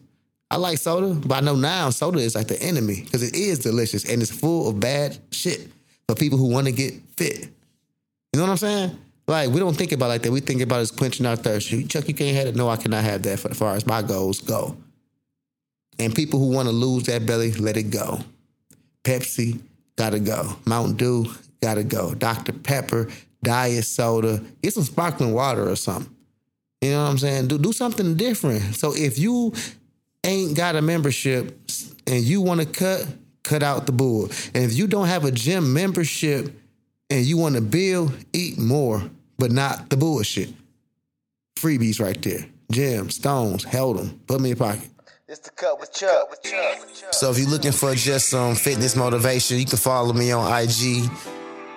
I 0.51 0.57
like 0.57 0.79
soda, 0.79 1.15
but 1.15 1.37
I 1.37 1.41
know 1.41 1.57
now 1.57 1.91
soda 1.91 2.19
is 2.19 2.35
like 2.35 2.49
the 2.49 2.61
enemy 2.63 3.03
because 3.03 3.23
it 3.23 3.35
is 3.35 3.59
delicious 3.59 4.09
and 4.11 4.23
it's 4.23 4.31
full 4.31 4.69
of 4.69 4.81
bad 4.81 5.19
shit 5.31 5.69
for 6.09 6.15
people 6.15 6.39
who 6.39 6.49
want 6.49 6.67
to 6.67 6.73
get 6.73 6.95
fit. 7.17 7.41
You 8.33 8.41
know 8.41 8.43
what 8.43 8.51
I'm 8.51 8.57
saying? 8.57 8.99
Like 9.27 9.51
we 9.51 9.61
don't 9.61 9.77
think 9.77 9.93
about 9.93 10.09
like 10.09 10.23
that. 10.23 10.33
We 10.33 10.41
think 10.41 10.63
about 10.63 10.79
it 10.79 10.83
as 10.83 10.91
quenching 10.91 11.27
our 11.27 11.37
thirst. 11.37 11.69
Chuck, 11.91 12.09
you 12.09 12.15
can't 12.15 12.35
have 12.35 12.47
it. 12.47 12.57
No, 12.57 12.69
I 12.69 12.77
cannot 12.77 13.05
have 13.05 13.23
that. 13.25 13.39
For 13.39 13.51
as 13.51 13.59
far 13.59 13.75
as 13.75 13.87
my 13.87 14.01
goals 14.01 14.41
go, 14.41 14.77
and 15.99 16.15
people 16.15 16.39
who 16.39 16.51
want 16.51 16.69
to 16.69 16.73
lose 16.73 17.05
that 17.05 17.27
belly, 17.27 17.53
let 17.53 17.77
it 17.77 17.91
go. 17.91 18.21
Pepsi, 19.05 19.61
gotta 19.97 20.19
go. 20.19 20.57
Mountain 20.65 20.97
Dew, 20.97 21.27
gotta 21.63 21.85
go. 21.85 22.15
Dr. 22.15 22.53
Pepper, 22.53 23.09
diet 23.43 23.85
soda, 23.85 24.43
get 24.63 24.73
some 24.73 24.85
sparkling 24.85 25.35
water 25.35 25.69
or 25.69 25.77
something. 25.77 26.15
You 26.81 26.93
know 26.93 27.03
what 27.03 27.11
I'm 27.11 27.19
saying? 27.19 27.49
Do 27.49 27.59
do 27.59 27.73
something 27.73 28.17
different. 28.17 28.77
So 28.77 28.95
if 28.95 29.19
you 29.19 29.53
ain't 30.25 30.57
got 30.57 30.77
a 30.77 30.83
membership 30.83 31.59
and 32.07 32.23
you 32.23 32.41
want 32.41 32.61
to 32.61 32.67
cut, 32.67 33.07
cut 33.43 33.63
out 33.63 33.87
the 33.87 33.93
bull. 33.93 34.25
And 34.55 34.65
if 34.65 34.75
you 34.75 34.87
don't 34.87 35.07
have 35.07 35.25
a 35.25 35.31
gym 35.31 35.73
membership 35.73 36.51
and 37.11 37.25
you 37.25 37.37
want 37.37 37.55
to 37.55 37.61
build, 37.61 38.13
eat 38.33 38.59
more, 38.59 39.03
but 39.39 39.53
not 39.53 39.91
the 39.91 39.97
bullshit. 39.97 40.53
Freebies 41.57 42.01
right 42.01 42.21
there. 42.23 42.47
Gym, 42.71 43.11
stones, 43.11 43.65
held 43.65 43.99
them, 43.99 44.21
put 44.27 44.35
them 44.37 44.45
in 44.45 44.51
your 44.51 44.57
pocket. 44.57 44.89
It's 45.27 45.41
the 45.41 45.51
cut 45.51 45.79
with 45.79 45.93
Chuck. 45.93 46.31
With 46.31 46.43
Chuck. 46.43 47.13
So 47.13 47.31
if 47.31 47.39
you're 47.39 47.49
looking 47.49 47.73
for 47.73 47.95
just 47.95 48.31
some 48.31 48.55
fitness 48.55 48.97
motivation, 48.97 49.59
you 49.59 49.67
can 49.67 49.77
follow 49.79 50.13
me 50.13 50.33
on 50.33 50.51
IG, 50.51 51.11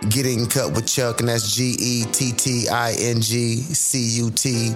Getting 0.09 0.47
Cut 0.47 0.73
with 0.73 0.87
Chuck, 0.87 1.19
and 1.19 1.29
that's 1.29 1.53
G 1.53 1.75
E 1.77 2.05
T 2.11 2.31
T 2.31 2.69
I 2.69 2.93
N 2.97 3.21
G 3.21 3.57
C 3.57 4.23
U 4.23 4.31
T 4.31 4.73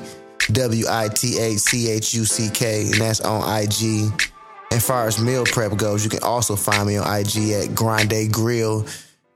W 0.51 0.85
I 0.87 1.09
T 1.09 1.39
H 1.39 1.59
C 1.59 1.89
H 1.89 2.13
U 2.13 2.25
C 2.25 2.49
K, 2.49 2.85
and 2.85 2.95
that's 2.95 3.21
on 3.21 3.41
IG. 3.41 4.31
And 4.71 4.83
far 4.83 5.07
as 5.07 5.19
meal 5.19 5.45
prep 5.45 5.77
goes, 5.77 6.03
you 6.03 6.09
can 6.09 6.23
also 6.23 6.55
find 6.55 6.87
me 6.87 6.97
on 6.97 7.19
IG 7.19 7.51
at 7.51 7.75
Grande 7.75 8.31
Grille, 8.31 8.85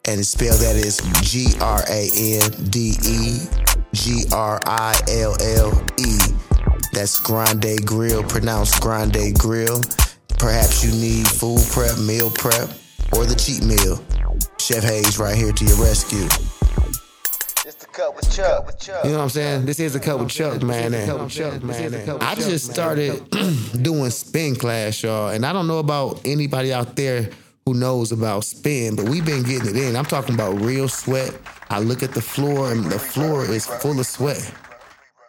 and 0.06 0.20
it's 0.20 0.30
spelled 0.30 0.60
that 0.60 0.76
is 0.76 0.98
G 1.22 1.54
R 1.62 1.84
A 1.90 2.10
N 2.44 2.70
D 2.70 2.94
E 3.06 3.40
G 3.94 4.24
R 4.32 4.60
I 4.66 5.00
L 5.10 5.36
L 5.42 5.86
E. 5.98 6.18
That's 6.94 7.20
Grande 7.20 7.86
Grille, 7.86 8.24
pronounced 8.24 8.82
Grande 8.82 9.38
Grill. 9.38 9.82
Perhaps 10.38 10.84
you 10.84 10.92
need 10.92 11.28
food 11.28 11.62
prep, 11.72 11.98
meal 12.00 12.30
prep, 12.30 12.70
or 13.14 13.26
the 13.26 13.36
cheat 13.36 13.64
meal. 13.64 14.04
Chef 14.60 14.84
Hayes 14.84 15.20
right 15.20 15.36
here 15.36 15.52
to 15.52 15.66
your 15.66 15.78
rescue. 15.78 16.28
It's 18.00 18.16
with 18.16 18.36
Chuck. 18.36 18.66
With 18.66 18.80
Chuck. 18.80 19.04
You 19.04 19.12
know 19.12 19.18
what 19.18 19.24
I'm 19.24 19.30
saying? 19.30 19.66
This 19.66 19.80
is 19.80 19.94
a 19.96 20.00
cup 20.00 20.20
with 20.22 20.30
Chuck, 20.30 20.62
man. 20.64 20.94
and 20.94 22.24
I 22.24 22.36
just 22.36 22.72
started 22.72 23.30
doing 23.82 24.10
spin 24.12 24.56
class, 24.56 25.04
y'all, 25.04 25.30
and 25.30 25.46
I 25.46 25.52
don't 25.52 25.68
know 25.68 25.80
about 25.80 26.22
anybody 26.26 26.72
out 26.72 26.96
there 26.96 27.30
who 27.66 27.74
knows 27.74 28.12
about 28.12 28.46
spin, 28.46 28.96
but 28.96 29.10
we've 29.10 29.26
been 29.26 29.44
getting 29.44 29.70
it 29.70 29.76
in. 29.76 29.96
I'm 29.96 30.06
talking 30.06 30.34
about 30.34 30.62
real 30.62 30.88
sweat. 30.88 31.34
I 31.70 31.80
look 31.80 32.02
at 32.02 32.14
the 32.14 32.22
floor, 32.22 32.72
and 32.72 32.86
the 32.86 33.00
floor 33.00 33.44
is 33.44 33.66
full 33.66 34.00
of 34.00 34.06
sweat. 34.06 34.50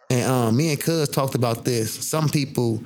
And 0.09 0.29
um, 0.29 0.57
me 0.57 0.71
and 0.71 0.79
Cuz 0.79 1.09
talked 1.09 1.35
about 1.35 1.65
this. 1.65 1.93
Some 2.07 2.29
people 2.29 2.83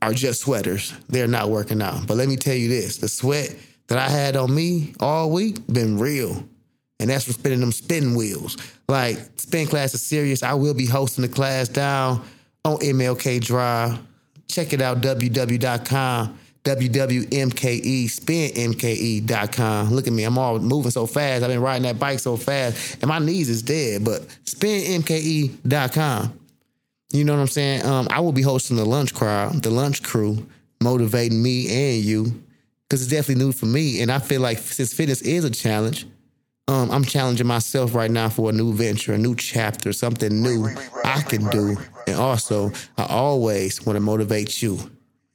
are 0.00 0.14
just 0.14 0.40
sweaters. 0.40 0.94
They're 1.08 1.28
not 1.28 1.50
working 1.50 1.82
out. 1.82 2.06
But 2.06 2.16
let 2.16 2.28
me 2.28 2.36
tell 2.36 2.56
you 2.56 2.68
this: 2.68 2.96
the 2.96 3.08
sweat 3.08 3.54
that 3.88 3.98
I 3.98 4.08
had 4.08 4.36
on 4.36 4.54
me 4.54 4.94
all 5.00 5.30
week 5.30 5.66
been 5.66 5.98
real. 5.98 6.48
And 6.98 7.10
that's 7.10 7.24
for 7.24 7.32
spinning 7.32 7.60
them 7.60 7.72
spin 7.72 8.14
wheels. 8.14 8.56
Like 8.88 9.18
spin 9.36 9.66
class 9.66 9.92
is 9.94 10.02
serious. 10.02 10.42
I 10.42 10.54
will 10.54 10.74
be 10.74 10.86
hosting 10.86 11.22
the 11.22 11.28
class 11.28 11.68
down 11.68 12.24
on 12.64 12.78
MLK 12.78 13.40
Drive. 13.40 13.98
Check 14.48 14.72
it 14.72 14.80
out, 14.80 15.00
www.com, 15.00 16.38
WWMKE, 16.64 18.04
spinmke.com. 18.06 19.90
Look 19.90 20.06
at 20.06 20.12
me, 20.12 20.22
I'm 20.24 20.38
all 20.38 20.58
moving 20.58 20.90
so 20.90 21.06
fast. 21.06 21.42
I've 21.42 21.50
been 21.50 21.60
riding 21.60 21.82
that 21.82 21.98
bike 21.98 22.20
so 22.20 22.36
fast, 22.36 22.98
and 23.02 23.08
my 23.08 23.18
knees 23.18 23.48
is 23.48 23.62
dead, 23.62 24.04
but 24.04 24.22
spinmke.com. 24.44 25.60
You 27.12 27.24
know 27.24 27.34
what 27.34 27.40
I'm 27.40 27.46
saying? 27.48 27.84
Um, 27.84 28.08
I 28.10 28.20
will 28.20 28.32
be 28.32 28.42
hosting 28.42 28.76
the 28.76 28.84
lunch 28.84 29.14
crowd, 29.14 29.62
the 29.62 29.70
lunch 29.70 30.02
crew, 30.02 30.46
motivating 30.82 31.42
me 31.42 31.94
and 31.96 32.04
you, 32.04 32.42
because 32.82 33.02
it's 33.02 33.10
definitely 33.10 33.44
new 33.44 33.52
for 33.52 33.66
me. 33.66 34.00
And 34.02 34.10
I 34.10 34.18
feel 34.18 34.40
like 34.40 34.58
since 34.58 34.92
fitness 34.92 35.22
is 35.22 35.44
a 35.44 35.50
challenge, 35.50 36.06
um, 36.68 36.90
I'm 36.90 37.04
challenging 37.04 37.46
myself 37.46 37.94
right 37.94 38.10
now 38.10 38.28
for 38.28 38.50
a 38.50 38.52
new 38.52 38.72
venture, 38.72 39.14
a 39.14 39.18
new 39.18 39.36
chapter, 39.36 39.92
something 39.92 40.42
new 40.42 40.68
I 41.04 41.22
can 41.22 41.48
do. 41.50 41.76
And 42.06 42.16
also, 42.16 42.72
I 42.98 43.06
always 43.06 43.84
want 43.86 43.96
to 43.96 44.00
motivate 44.00 44.62
you. 44.62 44.78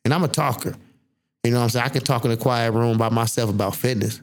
And 0.03 0.13
I'm 0.13 0.23
a 0.23 0.27
talker. 0.27 0.75
You 1.43 1.51
know 1.51 1.57
what 1.57 1.63
I'm 1.63 1.69
saying? 1.69 1.85
I 1.85 1.89
can 1.89 2.03
talk 2.03 2.25
in 2.25 2.31
a 2.31 2.37
quiet 2.37 2.71
room 2.71 2.97
by 2.97 3.09
myself 3.09 3.49
about 3.49 3.75
fitness. 3.75 4.21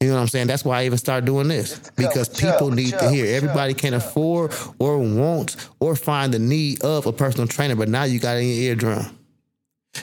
You 0.00 0.08
know 0.08 0.14
what 0.14 0.20
I'm 0.20 0.28
saying? 0.28 0.46
That's 0.46 0.64
why 0.64 0.80
I 0.80 0.86
even 0.86 0.96
started 0.96 1.26
doing 1.26 1.48
this 1.48 1.90
because 1.96 2.28
people 2.28 2.70
need 2.70 2.90
to 2.98 3.10
hear. 3.10 3.26
Everybody 3.36 3.74
can't 3.74 3.96
afford 3.96 4.54
or 4.78 4.98
want 4.98 5.56
or 5.80 5.96
find 5.96 6.32
the 6.32 6.38
need 6.38 6.84
of 6.84 7.06
a 7.06 7.12
personal 7.12 7.48
trainer, 7.48 7.74
but 7.74 7.88
now 7.88 8.04
you 8.04 8.20
got 8.20 8.36
it 8.36 8.40
in 8.40 8.46
your 8.46 8.56
eardrum. 8.70 9.18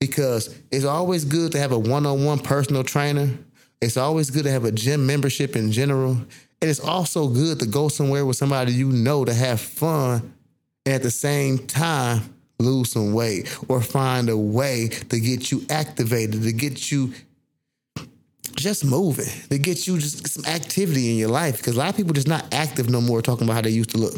Because 0.00 0.56
it's 0.70 0.84
always 0.84 1.24
good 1.24 1.52
to 1.52 1.58
have 1.58 1.72
a 1.72 1.78
one 1.78 2.06
on 2.06 2.24
one 2.24 2.38
personal 2.38 2.82
trainer. 2.82 3.28
It's 3.82 3.96
always 3.96 4.30
good 4.30 4.44
to 4.44 4.50
have 4.50 4.64
a 4.64 4.72
gym 4.72 5.06
membership 5.06 5.56
in 5.56 5.72
general. 5.72 6.12
And 6.12 6.70
it's 6.70 6.80
also 6.80 7.28
good 7.28 7.58
to 7.60 7.66
go 7.66 7.88
somewhere 7.88 8.24
with 8.24 8.36
somebody 8.36 8.72
you 8.72 8.88
know 8.88 9.24
to 9.24 9.34
have 9.34 9.60
fun 9.60 10.32
and 10.86 10.94
at 10.94 11.02
the 11.02 11.10
same 11.10 11.58
time 11.58 12.34
lose 12.58 12.92
some 12.92 13.12
weight 13.12 13.54
or 13.68 13.80
find 13.80 14.28
a 14.28 14.36
way 14.36 14.88
to 14.88 15.20
get 15.20 15.50
you 15.50 15.64
activated, 15.70 16.42
to 16.42 16.52
get 16.52 16.90
you 16.90 17.12
just 18.60 18.84
moving, 18.84 19.28
to 19.48 19.58
get 19.58 19.86
you 19.86 19.98
just 19.98 20.28
some 20.28 20.44
activity 20.44 21.10
in 21.10 21.16
your 21.16 21.28
life. 21.28 21.58
Because 21.58 21.76
a 21.76 21.78
lot 21.78 21.90
of 21.90 21.96
people 21.96 22.12
just 22.12 22.28
not 22.28 22.52
active 22.52 22.88
no 22.88 23.00
more 23.00 23.22
talking 23.22 23.44
about 23.44 23.54
how 23.54 23.60
they 23.62 23.70
used 23.70 23.90
to 23.90 23.98
look. 23.98 24.14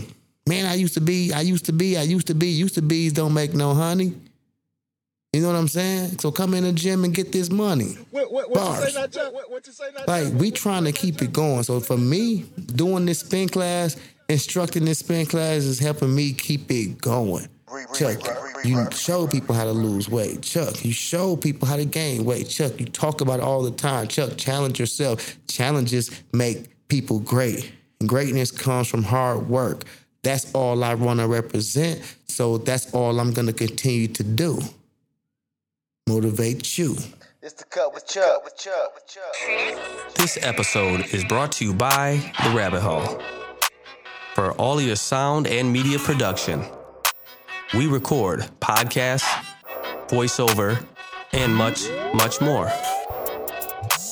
Man, 0.46 0.66
I 0.66 0.74
used 0.74 0.94
to 0.94 1.00
be, 1.00 1.32
I 1.32 1.40
used 1.40 1.66
to 1.66 1.72
be, 1.72 1.96
I 1.96 2.02
used 2.02 2.26
to 2.26 2.34
be, 2.34 2.48
used 2.48 2.74
to 2.74 2.82
be's 2.82 3.12
don't 3.12 3.32
make 3.32 3.54
no 3.54 3.74
honey. 3.74 4.14
You 5.32 5.40
know 5.40 5.48
what 5.48 5.56
I'm 5.56 5.68
saying? 5.68 6.18
So 6.18 6.30
come 6.30 6.52
in 6.52 6.64
the 6.64 6.72
gym 6.72 7.04
and 7.04 7.14
get 7.14 7.32
this 7.32 7.48
money. 7.48 7.96
What, 8.10 8.30
what, 8.30 8.50
what 8.50 8.80
you 8.82 8.90
say 8.90 9.00
now, 9.00 9.06
Chuck? 9.06 9.32
What, 9.32 9.50
what 9.50 9.66
you 9.66 9.72
say 9.72 9.84
now, 9.96 10.04
Like 10.06 10.32
we 10.34 10.50
trying 10.50 10.84
to 10.84 10.92
keep 10.92 11.22
it 11.22 11.32
going. 11.32 11.62
So 11.62 11.80
for 11.80 11.96
me, 11.96 12.44
doing 12.66 13.06
this 13.06 13.20
spin 13.20 13.48
class, 13.48 13.96
instructing 14.28 14.84
this 14.84 14.98
spin 14.98 15.24
class 15.24 15.62
is 15.62 15.78
helping 15.78 16.14
me 16.14 16.34
keep 16.34 16.70
it 16.70 16.98
going. 17.00 17.48
Chuck, 17.94 18.64
you 18.64 18.86
show 18.90 19.26
people 19.26 19.54
how 19.54 19.64
to 19.64 19.72
lose 19.72 20.08
weight. 20.08 20.42
Chuck, 20.42 20.84
you 20.84 20.92
show 20.92 21.36
people 21.36 21.66
how 21.66 21.76
to 21.76 21.84
gain 21.84 22.24
weight. 22.24 22.48
Chuck, 22.48 22.78
you 22.78 22.86
talk 22.86 23.20
about 23.20 23.40
it 23.40 23.42
all 23.42 23.62
the 23.62 23.70
time. 23.70 24.08
Chuck, 24.08 24.36
challenge 24.36 24.78
yourself. 24.78 25.36
Challenges 25.46 26.10
make 26.32 26.88
people 26.88 27.18
great. 27.20 27.72
And 28.00 28.08
greatness 28.08 28.50
comes 28.50 28.88
from 28.88 29.02
hard 29.02 29.48
work. 29.48 29.84
That's 30.22 30.52
all 30.54 30.84
I 30.84 30.94
want 30.94 31.20
to 31.20 31.28
represent. 31.28 32.02
So 32.26 32.58
that's 32.58 32.92
all 32.94 33.18
I'm 33.18 33.32
going 33.32 33.46
to 33.46 33.52
continue 33.52 34.08
to 34.08 34.22
do. 34.22 34.60
Motivate 36.08 36.78
you. 36.78 36.96
It's 37.42 37.54
the 37.54 37.64
cut 37.64 37.94
with 37.94 38.06
Chuck. 38.06 38.44
With 38.44 38.56
Chuck. 38.56 38.94
With 38.94 39.06
Chuck. 39.06 40.14
This 40.14 40.38
episode 40.42 41.06
is 41.12 41.24
brought 41.24 41.52
to 41.52 41.64
you 41.64 41.74
by 41.74 42.20
The 42.44 42.50
Rabbit 42.50 42.80
Hole. 42.80 43.20
For 44.34 44.52
all 44.52 44.80
your 44.80 44.96
sound 44.96 45.46
and 45.46 45.72
media 45.72 45.98
production, 45.98 46.64
we 47.74 47.86
record 47.86 48.40
podcasts, 48.60 49.26
voiceover, 50.08 50.84
and 51.32 51.54
much, 51.54 51.88
much 52.14 52.40
more. 52.40 52.66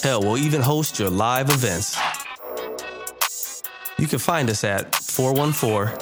Hell, 0.03 0.23
we'll 0.23 0.39
even 0.39 0.63
host 0.63 0.99
your 0.99 1.11
live 1.11 1.51
events. 1.51 1.99
You 3.99 4.07
can 4.07 4.19
find 4.19 4.49
us 4.49 4.65
at 4.65 4.95
414 4.95 5.95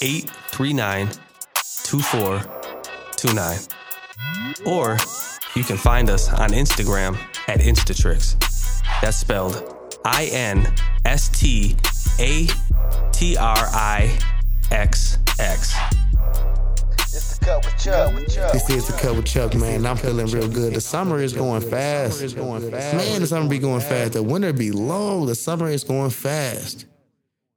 839 0.00 1.10
2429. 1.84 3.58
Or 4.64 4.96
you 5.54 5.64
can 5.64 5.76
find 5.76 6.08
us 6.08 6.32
on 6.32 6.50
Instagram 6.50 7.18
at 7.46 7.60
Instatrixx. 7.60 8.36
That's 9.02 9.18
spelled 9.18 9.76
I 10.04 10.30
N 10.32 10.72
S 11.04 11.28
T 11.28 11.76
A 12.18 12.46
T 13.12 13.36
R 13.36 13.68
I 13.74 14.18
X 14.70 15.18
X. 15.38 15.74
This 18.52 18.70
is 18.70 18.86
the 18.86 18.98
cut 19.00 19.16
with 19.16 19.26
Chuck, 19.26 19.54
man. 19.54 19.84
I'm 19.86 19.96
feeling 19.96 20.26
real 20.26 20.48
good. 20.48 20.74
The 20.74 20.80
summer 20.80 21.18
is 21.20 21.32
going 21.32 21.62
fast. 21.62 22.36
Man, 22.36 23.20
the 23.20 23.26
summer 23.26 23.48
be 23.48 23.58
going 23.58 23.80
fast. 23.80 24.12
The 24.12 24.22
winter 24.22 24.52
be 24.52 24.70
low. 24.70 25.26
The 25.26 25.34
summer 25.34 25.68
is 25.68 25.82
going 25.82 26.10
fast. 26.10 26.86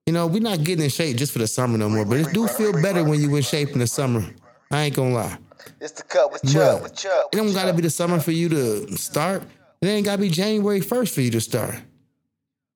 You 0.06 0.14
know, 0.14 0.28
we're 0.28 0.42
not 0.42 0.64
getting 0.64 0.84
in 0.84 0.90
shape 0.90 1.18
just 1.18 1.32
for 1.32 1.40
the 1.40 1.48
summer 1.48 1.78
no 1.78 1.90
more, 1.90 2.06
but 2.06 2.20
it 2.20 2.34
do 2.34 2.48
feel 2.48 2.74
better 2.82 3.04
when 3.04 3.22
you 3.22 3.36
in 3.36 3.44
shape 3.44 3.70
in 3.70 3.80
the 3.80 3.88
summer. 3.88 4.26
I 4.72 4.84
ain't 4.84 4.96
gonna 4.96 5.14
lie. 5.14 5.38
It's 5.80 5.94
the 5.94 6.04
cut 6.04 6.32
with 6.32 6.44
Chuck. 6.52 6.84
With 6.84 6.96
Chuck. 6.96 7.30
it 7.32 7.38
don't 7.38 7.54
gotta 7.54 7.74
be 7.74 7.82
the 7.82 7.90
summer 7.90 8.20
for 8.20 8.32
you 8.32 8.50
to 8.50 8.98
start. 8.98 9.44
It 9.82 9.88
ain't 9.88 10.06
gotta 10.06 10.22
be 10.22 10.30
January 10.30 10.82
1st 10.82 11.14
for 11.14 11.22
you 11.22 11.32
to 11.32 11.42
start. 11.42 11.76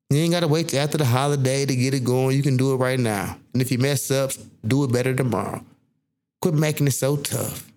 You 0.09 0.19
ain't 0.19 0.31
gotta 0.31 0.47
wait 0.47 0.69
till 0.69 0.79
after 0.79 0.97
the 0.97 1.05
holiday 1.05 1.65
to 1.65 1.75
get 1.75 1.93
it 1.93 2.03
going. 2.03 2.37
You 2.37 2.43
can 2.43 2.55
do 2.55 2.73
it 2.73 2.77
right 2.77 2.99
now. 2.99 3.37
And 3.53 3.61
if 3.61 3.71
you 3.71 3.77
mess 3.77 4.09
up, 4.11 4.31
do 4.65 4.83
it 4.85 4.91
better 4.93 5.13
tomorrow. 5.13 5.65
Quit 6.41 6.53
making 6.53 6.87
it 6.87 6.91
so 6.91 7.17
tough. 7.17 7.71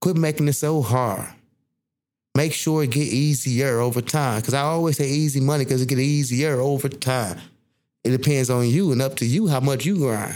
Quit 0.00 0.16
making 0.16 0.48
it 0.48 0.54
so 0.54 0.82
hard. 0.82 1.28
Make 2.36 2.52
sure 2.52 2.82
it 2.82 2.90
get 2.90 3.06
easier 3.06 3.78
over 3.80 4.00
time. 4.00 4.42
Cause 4.42 4.54
I 4.54 4.62
always 4.62 4.96
say 4.96 5.08
easy 5.08 5.40
money 5.40 5.64
because 5.64 5.82
it 5.82 5.88
get 5.88 5.98
easier 5.98 6.60
over 6.60 6.88
time. 6.88 7.38
It 8.02 8.10
depends 8.10 8.50
on 8.50 8.68
you 8.68 8.92
and 8.92 9.00
up 9.00 9.16
to 9.16 9.26
you 9.26 9.46
how 9.46 9.60
much 9.60 9.86
you 9.86 9.96
grind. 9.96 10.34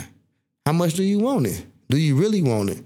How 0.65 0.73
much 0.73 0.95
do 0.95 1.03
you 1.03 1.19
want 1.19 1.47
it? 1.47 1.65
Do 1.89 1.99
you 1.99 2.17
really 2.17 2.43
want 2.43 2.71
it? 2.71 2.83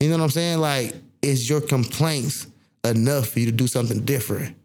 You 0.00 0.08
know 0.08 0.18
what 0.18 0.24
I'm 0.24 0.30
saying? 0.30 0.58
Like, 0.58 0.94
is 1.22 1.48
your 1.48 1.60
complaints 1.60 2.46
enough 2.84 3.28
for 3.28 3.40
you 3.40 3.46
to 3.46 3.52
do 3.52 3.66
something 3.66 4.00
different? 4.04 4.56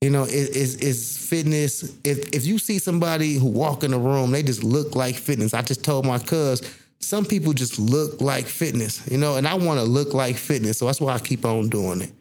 You 0.00 0.10
know, 0.10 0.24
is 0.24 0.76
is, 0.76 1.16
fitness? 1.16 1.96
If 2.04 2.34
if 2.34 2.44
you 2.44 2.58
see 2.58 2.78
somebody 2.78 3.34
who 3.34 3.46
walk 3.46 3.84
in 3.84 3.92
the 3.92 3.98
room, 3.98 4.32
they 4.32 4.42
just 4.42 4.62
look 4.62 4.94
like 4.94 5.14
fitness. 5.14 5.54
I 5.54 5.62
just 5.62 5.82
told 5.82 6.04
my 6.04 6.18
cuz 6.18 6.60
some 7.04 7.24
people 7.24 7.52
just 7.52 7.78
look 7.78 8.20
like 8.20 8.46
fitness, 8.46 9.06
you 9.10 9.18
know, 9.18 9.36
and 9.36 9.46
I 9.46 9.54
want 9.54 9.80
to 9.80 9.84
look 9.84 10.14
like 10.14 10.36
fitness, 10.36 10.78
so 10.78 10.86
that's 10.86 11.00
why 11.00 11.14
I 11.14 11.18
keep 11.18 11.44
on 11.44 11.68
doing 11.68 12.00
it. 12.02 12.12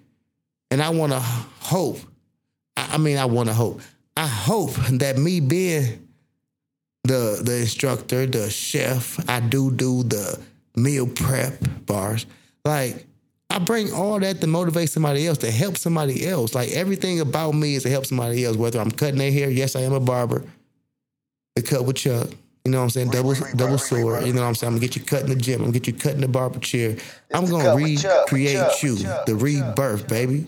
And 0.71 0.81
I 0.81 0.89
want 0.89 1.11
to 1.11 1.19
hope. 1.19 1.99
I 2.75 2.97
mean, 2.97 3.17
I 3.17 3.25
want 3.25 3.49
to 3.49 3.53
hope. 3.53 3.81
I 4.17 4.27
hope 4.27 4.73
that 4.73 5.17
me 5.17 5.39
being 5.39 6.07
the 7.03 7.41
the 7.43 7.59
instructor, 7.61 8.25
the 8.25 8.49
chef. 8.49 9.19
I 9.29 9.39
do 9.39 9.71
do 9.71 10.03
the 10.03 10.39
meal 10.75 11.07
prep 11.07 11.59
bars. 11.85 12.25
Like 12.65 13.05
I 13.49 13.59
bring 13.59 13.93
all 13.93 14.19
that 14.19 14.41
to 14.41 14.47
motivate 14.47 14.89
somebody 14.89 15.27
else, 15.27 15.37
to 15.39 15.51
help 15.51 15.77
somebody 15.77 16.25
else. 16.27 16.55
Like 16.55 16.71
everything 16.71 17.19
about 17.19 17.51
me 17.51 17.75
is 17.75 17.83
to 17.83 17.89
help 17.89 18.05
somebody 18.05 18.45
else. 18.45 18.57
Whether 18.57 18.79
I'm 18.79 18.91
cutting 18.91 19.19
their 19.19 19.31
hair, 19.31 19.49
yes, 19.49 19.75
I 19.75 19.81
am 19.81 19.93
a 19.93 19.99
barber. 19.99 20.43
The 21.55 21.61
cut 21.61 21.85
with 21.85 21.97
Chuck. 21.97 22.29
You 22.65 22.71
know 22.71 22.77
what 22.77 22.83
I'm 22.85 22.89
saying? 22.91 23.09
Double 23.09 23.35
double 23.55 23.77
sword. 23.77 24.25
You 24.25 24.31
know 24.31 24.41
what 24.41 24.47
I'm 24.47 24.55
saying? 24.55 24.69
I'm 24.69 24.77
gonna 24.77 24.87
get 24.87 24.95
you 24.95 25.03
cut 25.03 25.23
in 25.23 25.29
the 25.29 25.35
gym. 25.35 25.59
I'm 25.59 25.67
gonna 25.67 25.79
get 25.79 25.87
you 25.87 25.93
cut 25.93 26.13
in 26.13 26.21
the 26.21 26.29
barber 26.29 26.59
chair. 26.59 26.95
I'm 27.33 27.45
gonna 27.45 27.75
recreate 27.75 28.81
you, 28.81 28.95
the 28.95 29.35
rebirth, 29.37 30.07
baby. 30.07 30.47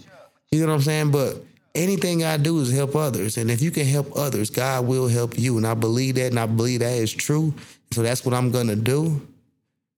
You 0.52 0.62
know 0.62 0.68
what 0.68 0.76
I'm 0.76 0.82
saying? 0.82 1.12
But 1.12 1.44
anything 1.74 2.24
I 2.24 2.38
do 2.38 2.60
is 2.62 2.72
help 2.72 2.96
others. 2.96 3.36
And 3.38 3.52
if 3.52 3.62
you 3.62 3.70
can 3.70 3.86
help 3.86 4.16
others, 4.16 4.50
God 4.50 4.88
will 4.88 5.10
help 5.10 5.38
you. 5.38 5.58
And 5.58 5.68
I 5.68 5.74
believe 5.74 6.16
that, 6.16 6.28
and 6.28 6.40
I 6.40 6.46
believe 6.46 6.80
that 6.80 6.94
is 6.94 7.14
true. 7.14 7.54
So 7.92 8.02
that's 8.02 8.24
what 8.24 8.34
I'm 8.34 8.50
gonna 8.50 8.78
do. 8.78 9.22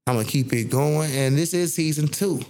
I'm 0.08 0.16
gonna 0.16 0.26
keep 0.26 0.52
it 0.54 0.72
going. 0.72 1.12
And 1.12 1.38
this 1.38 1.54
is 1.54 1.76
season 1.76 2.08
two. 2.08 2.42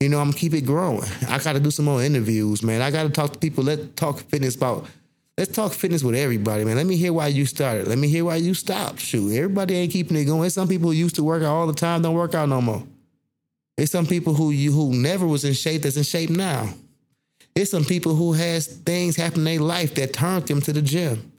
You 0.00 0.10
know, 0.10 0.18
I'm 0.18 0.26
gonna 0.26 0.38
keep 0.38 0.52
it 0.52 0.66
growing. 0.66 1.08
I 1.28 1.38
gotta 1.38 1.60
do 1.60 1.70
some 1.70 1.86
more 1.86 2.02
interviews, 2.02 2.62
man. 2.62 2.82
I 2.82 2.90
gotta 2.90 3.08
talk 3.08 3.32
to 3.32 3.38
people. 3.38 3.64
Let's 3.64 3.86
talk 3.96 4.18
fitness 4.18 4.56
about 4.56 4.86
let's 5.38 5.52
talk 5.52 5.72
fitness 5.72 6.02
with 6.02 6.14
everybody, 6.14 6.64
man. 6.64 6.76
Let 6.76 6.86
me 6.86 6.96
hear 6.96 7.12
why 7.12 7.28
you 7.28 7.46
started. 7.46 7.88
Let 7.88 7.98
me 7.98 8.08
hear 8.08 8.24
why 8.24 8.36
you 8.36 8.54
stopped. 8.54 9.00
Shoot, 9.00 9.34
everybody 9.34 9.74
ain't 9.76 9.92
keeping 9.92 10.16
it 10.16 10.24
going. 10.24 10.42
There's 10.42 10.54
some 10.54 10.68
people 10.68 10.90
who 10.90 10.96
used 10.96 11.16
to 11.16 11.24
work 11.24 11.42
out 11.42 11.54
all 11.54 11.66
the 11.66 11.72
time, 11.72 12.02
don't 12.02 12.14
work 12.14 12.34
out 12.34 12.48
no 12.48 12.60
more. 12.60 12.82
There's 13.76 13.90
some 13.90 14.06
people 14.06 14.34
who 14.34 14.50
you 14.50 14.72
who 14.72 14.92
never 14.94 15.26
was 15.26 15.44
in 15.44 15.52
shape 15.52 15.82
that's 15.82 15.96
in 15.96 16.04
shape 16.04 16.30
now. 16.30 16.68
There's 17.54 17.70
some 17.70 17.84
people 17.84 18.14
who 18.14 18.32
has 18.32 18.66
things 18.66 19.16
happen 19.16 19.40
in 19.40 19.44
their 19.44 19.60
life 19.60 19.94
that 19.94 20.12
turned 20.12 20.46
them 20.46 20.60
to 20.62 20.72
the 20.72 20.82
gym. 20.82 21.32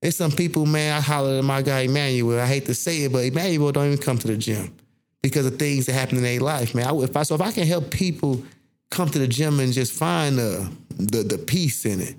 There's 0.00 0.16
some 0.16 0.32
people, 0.32 0.66
man, 0.66 0.96
I 0.96 1.00
hollered 1.00 1.38
at 1.38 1.44
my 1.44 1.62
guy 1.62 1.80
Emmanuel. 1.80 2.38
I 2.38 2.46
hate 2.46 2.66
to 2.66 2.74
say 2.74 3.04
it, 3.04 3.12
but 3.12 3.24
Emmanuel 3.24 3.72
don't 3.72 3.86
even 3.86 3.98
come 3.98 4.18
to 4.18 4.28
the 4.28 4.36
gym 4.36 4.74
because 5.22 5.46
of 5.46 5.58
things 5.58 5.86
that 5.86 5.94
happen 5.94 6.18
in 6.18 6.22
their 6.22 6.40
life, 6.40 6.74
man. 6.74 6.86
I, 6.86 6.94
if 6.98 7.16
I 7.16 7.22
so 7.22 7.34
if 7.34 7.40
I 7.40 7.52
can 7.52 7.66
help 7.66 7.90
people 7.90 8.44
come 8.90 9.08
to 9.08 9.18
the 9.18 9.26
gym 9.26 9.60
and 9.60 9.72
just 9.72 9.92
find 9.92 10.38
the 10.38 10.70
the, 10.96 11.22
the 11.22 11.38
peace 11.38 11.86
in 11.86 12.00
it, 12.00 12.14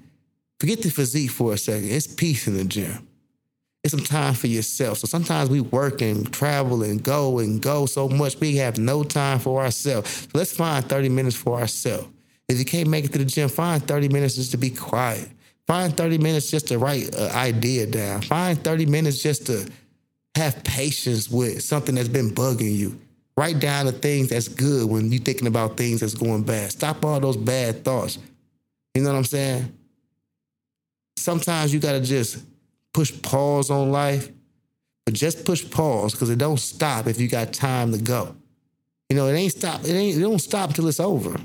forget 0.60 0.82
the 0.82 0.90
physique 0.90 1.32
for 1.32 1.54
a 1.54 1.58
second. 1.58 1.90
It's 1.90 2.08
peace 2.08 2.48
in 2.48 2.58
the 2.58 2.66
gym. 2.66 3.08
It's 3.84 3.92
some 3.92 4.04
time 4.04 4.34
for 4.34 4.48
yourself. 4.48 4.98
So 4.98 5.08
sometimes 5.08 5.50
we 5.50 5.62
work 5.62 6.02
and 6.02 6.32
travel 6.34 6.82
and 6.82 7.04
go 7.04 7.38
and 7.40 7.62
go 7.62 7.86
so 7.86 8.10
much 8.10 8.40
we 8.40 8.56
have 8.56 8.80
no 8.80 9.04
time 9.04 9.38
for 9.38 9.62
ourselves. 9.62 10.10
So 10.24 10.30
let's 10.34 10.56
find 10.56 10.84
30 10.84 11.10
minutes 11.10 11.36
for 11.36 11.60
ourselves. 11.60 12.08
If 12.48 12.58
you 12.58 12.66
can't 12.66 12.90
make 12.90 13.06
it 13.06 13.14
to 13.14 13.20
the 13.20 13.26
gym, 13.26 13.48
find 13.50 13.88
30 13.88 14.10
minutes 14.10 14.36
just 14.36 14.52
to 14.52 14.58
be 14.58 14.72
quiet. 14.72 15.30
Find 15.68 15.96
30 15.96 16.20
minutes 16.20 16.52
just 16.52 16.68
to 16.70 16.78
write 16.78 17.14
an 17.16 17.32
idea 17.32 17.86
down. 17.88 18.22
Find 18.22 18.64
30 18.64 18.86
minutes 18.86 19.22
just 19.22 19.48
to 19.48 19.70
have 20.36 20.64
patience 20.64 21.30
with 21.30 21.64
something 21.64 21.96
that's 21.96 22.08
been 22.08 22.30
bugging 22.30 22.76
you. 22.76 23.00
Write 23.38 23.60
down 23.60 23.86
the 23.86 23.92
things 23.92 24.30
that's 24.30 24.48
good 24.48 24.90
when 24.90 25.12
you're 25.12 25.22
thinking 25.22 25.48
about 25.48 25.76
things 25.76 26.00
that's 26.00 26.14
going 26.14 26.44
bad. 26.44 26.72
Stop 26.72 27.04
all 27.04 27.20
those 27.20 27.38
bad 27.38 27.84
thoughts. 27.84 28.18
You 28.94 29.04
know 29.04 29.12
what 29.12 29.18
I'm 29.18 29.24
saying? 29.26 29.74
Sometimes 31.18 31.74
you 31.74 31.80
gotta 31.80 32.02
just 32.02 32.44
push 32.94 33.12
pause 33.22 33.70
on 33.70 33.92
life, 33.92 34.30
but 35.06 35.14
just 35.14 35.46
push 35.46 35.70
pause 35.70 36.14
because 36.14 36.30
it 36.30 36.38
don't 36.38 36.60
stop 36.60 37.08
if 37.08 37.20
you 37.20 37.28
got 37.28 37.54
time 37.54 37.92
to 37.92 37.98
go. 37.98 38.36
You 39.10 39.16
know, 39.16 39.28
it 39.28 39.34
ain't 39.34 39.52
stop. 39.52 39.84
It 39.84 39.92
ain't. 39.92 40.18
It 40.18 40.22
don't 40.22 40.40
stop 40.40 40.74
till 40.74 40.88
it's 40.88 41.00
over. 41.00 41.40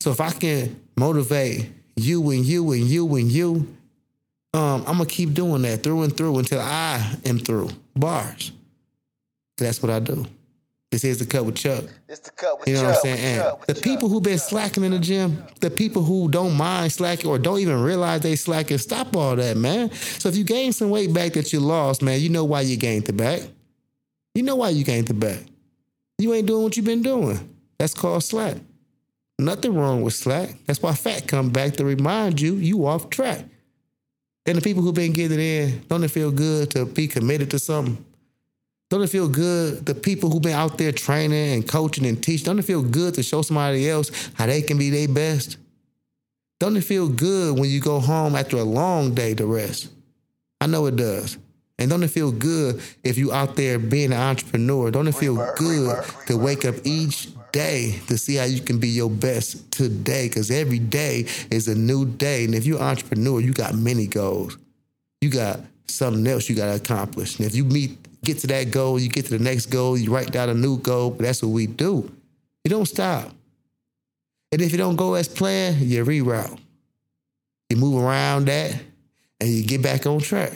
So 0.00 0.10
if 0.10 0.20
I 0.20 0.30
can 0.30 0.80
motivate 0.96 1.70
you 1.96 2.30
and 2.30 2.44
you 2.44 2.72
and 2.72 2.82
you 2.82 3.14
and 3.16 3.30
you, 3.30 3.76
um, 4.52 4.84
I'm 4.86 4.98
gonna 4.98 5.06
keep 5.06 5.34
doing 5.34 5.62
that 5.62 5.82
through 5.82 6.02
and 6.02 6.16
through 6.16 6.38
until 6.38 6.60
I 6.60 7.16
am 7.24 7.38
through. 7.38 7.70
Bars. 7.94 8.52
That's 9.58 9.82
what 9.82 9.90
I 9.90 10.00
do. 10.00 10.26
This 10.90 11.02
is 11.04 11.18
the 11.18 11.26
cut 11.26 11.44
with 11.44 11.56
Chuck. 11.56 11.84
It's 12.08 12.20
the 12.20 12.30
cut 12.30 12.60
with 12.60 12.68
You 12.68 12.74
know 12.74 12.82
Chuck. 12.82 13.02
what 13.04 13.10
I'm 13.10 13.16
saying? 13.16 13.38
Chuck, 13.40 13.66
the 13.66 13.74
Chuck. 13.74 13.82
people 13.82 14.08
who 14.08 14.20
been 14.20 14.38
slacking 14.38 14.84
in 14.84 14.92
the 14.92 14.98
gym, 15.00 15.42
the 15.60 15.70
people 15.70 16.02
who 16.02 16.28
don't 16.30 16.54
mind 16.56 16.92
slacking 16.92 17.28
or 17.28 17.38
don't 17.38 17.58
even 17.58 17.82
realize 17.82 18.20
they 18.20 18.36
slacking, 18.36 18.78
stop 18.78 19.16
all 19.16 19.34
that, 19.36 19.56
man. 19.56 19.90
So 19.92 20.28
if 20.28 20.36
you 20.36 20.44
gain 20.44 20.72
some 20.72 20.90
weight 20.90 21.12
back 21.12 21.32
that 21.32 21.52
you 21.52 21.58
lost, 21.60 22.02
man, 22.02 22.20
you 22.20 22.28
know 22.28 22.44
why 22.44 22.60
you 22.60 22.76
gained 22.76 23.08
it 23.08 23.16
back. 23.16 23.40
You 24.34 24.44
know 24.44 24.56
why 24.56 24.68
you 24.70 24.84
gained 24.84 25.10
it 25.10 25.18
back. 25.18 25.40
You 26.18 26.32
ain't 26.34 26.46
doing 26.46 26.62
what 26.62 26.76
you've 26.76 26.86
been 26.86 27.02
doing. 27.02 27.56
That's 27.78 27.92
called 27.92 28.22
slack. 28.22 28.56
Nothing 29.38 29.74
wrong 29.74 30.02
with 30.02 30.14
slack. 30.14 30.54
That's 30.66 30.80
why 30.80 30.94
fat 30.94 31.26
come 31.26 31.50
back 31.50 31.74
to 31.74 31.84
remind 31.84 32.40
you 32.40 32.54
you 32.54 32.86
off 32.86 33.10
track. 33.10 33.44
And 34.46 34.56
the 34.56 34.62
people 34.62 34.82
who 34.82 34.92
been 34.92 35.12
getting 35.12 35.40
it 35.40 35.42
in, 35.42 35.82
don't 35.88 36.04
it 36.04 36.10
feel 36.12 36.30
good 36.30 36.70
to 36.70 36.86
be 36.86 37.08
committed 37.08 37.50
to 37.50 37.58
something? 37.58 38.02
Don't 38.88 39.02
it 39.02 39.10
feel 39.10 39.28
good? 39.28 39.84
The 39.84 39.94
people 39.94 40.30
who've 40.30 40.42
been 40.42 40.52
out 40.52 40.78
there 40.78 40.92
training 40.92 41.54
and 41.54 41.68
coaching 41.68 42.06
and 42.06 42.22
teaching, 42.22 42.44
don't 42.44 42.58
it 42.58 42.64
feel 42.64 42.82
good 42.82 43.14
to 43.14 43.22
show 43.22 43.42
somebody 43.42 43.90
else 43.90 44.30
how 44.34 44.46
they 44.46 44.62
can 44.62 44.78
be 44.78 44.90
their 44.90 45.08
best? 45.08 45.56
Don't 46.60 46.76
it 46.76 46.82
feel 46.82 47.08
good 47.08 47.58
when 47.58 47.68
you 47.68 47.80
go 47.80 47.98
home 47.98 48.36
after 48.36 48.56
a 48.56 48.62
long 48.62 49.14
day 49.14 49.34
to 49.34 49.46
rest? 49.46 49.90
I 50.60 50.66
know 50.66 50.86
it 50.86 50.96
does. 50.96 51.36
And 51.78 51.90
don't 51.90 52.02
it 52.02 52.08
feel 52.08 52.32
good 52.32 52.80
if 53.04 53.18
you 53.18 53.32
out 53.32 53.56
there 53.56 53.78
being 53.78 54.12
an 54.12 54.20
entrepreneur? 54.20 54.90
Don't 54.90 55.08
it 55.08 55.14
feel 55.14 55.36
good 55.56 56.04
to 56.26 56.36
wake 56.38 56.64
up 56.64 56.76
each 56.84 57.28
day 57.52 58.00
to 58.06 58.16
see 58.16 58.36
how 58.36 58.44
you 58.44 58.60
can 58.60 58.78
be 58.78 58.88
your 58.88 59.10
best 59.10 59.70
today? 59.72 60.28
Because 60.28 60.50
every 60.50 60.78
day 60.78 61.26
is 61.50 61.68
a 61.68 61.74
new 61.74 62.06
day. 62.06 62.44
And 62.44 62.54
if 62.54 62.64
you're 62.64 62.78
an 62.78 62.84
entrepreneur, 62.84 63.40
you 63.40 63.52
got 63.52 63.74
many 63.74 64.06
goals. 64.06 64.56
You 65.20 65.28
got 65.28 65.60
something 65.86 66.26
else 66.26 66.48
you 66.48 66.56
got 66.56 66.66
to 66.66 66.76
accomplish. 66.76 67.36
And 67.36 67.46
if 67.46 67.54
you 67.54 67.64
meet, 67.64 67.98
get 68.26 68.38
to 68.40 68.46
that 68.48 68.70
goal, 68.70 68.98
you 68.98 69.08
get 69.08 69.26
to 69.26 69.38
the 69.38 69.42
next 69.42 69.66
goal, 69.66 69.96
you 69.96 70.12
write 70.12 70.32
down 70.32 70.48
a 70.48 70.54
new 70.54 70.78
goal. 70.78 71.10
But 71.10 71.20
that's 71.20 71.42
what 71.42 71.50
we 71.50 71.66
do. 71.66 72.10
You 72.64 72.70
don't 72.70 72.86
stop. 72.86 73.30
And 74.52 74.60
if 74.60 74.72
you 74.72 74.78
don't 74.78 74.96
go 74.96 75.14
as 75.14 75.28
planned, 75.28 75.80
you 75.80 76.04
reroute. 76.04 76.58
You 77.70 77.76
move 77.76 78.02
around 78.02 78.46
that 78.46 78.80
and 79.40 79.48
you 79.48 79.64
get 79.64 79.82
back 79.82 80.06
on 80.06 80.20
track. 80.20 80.52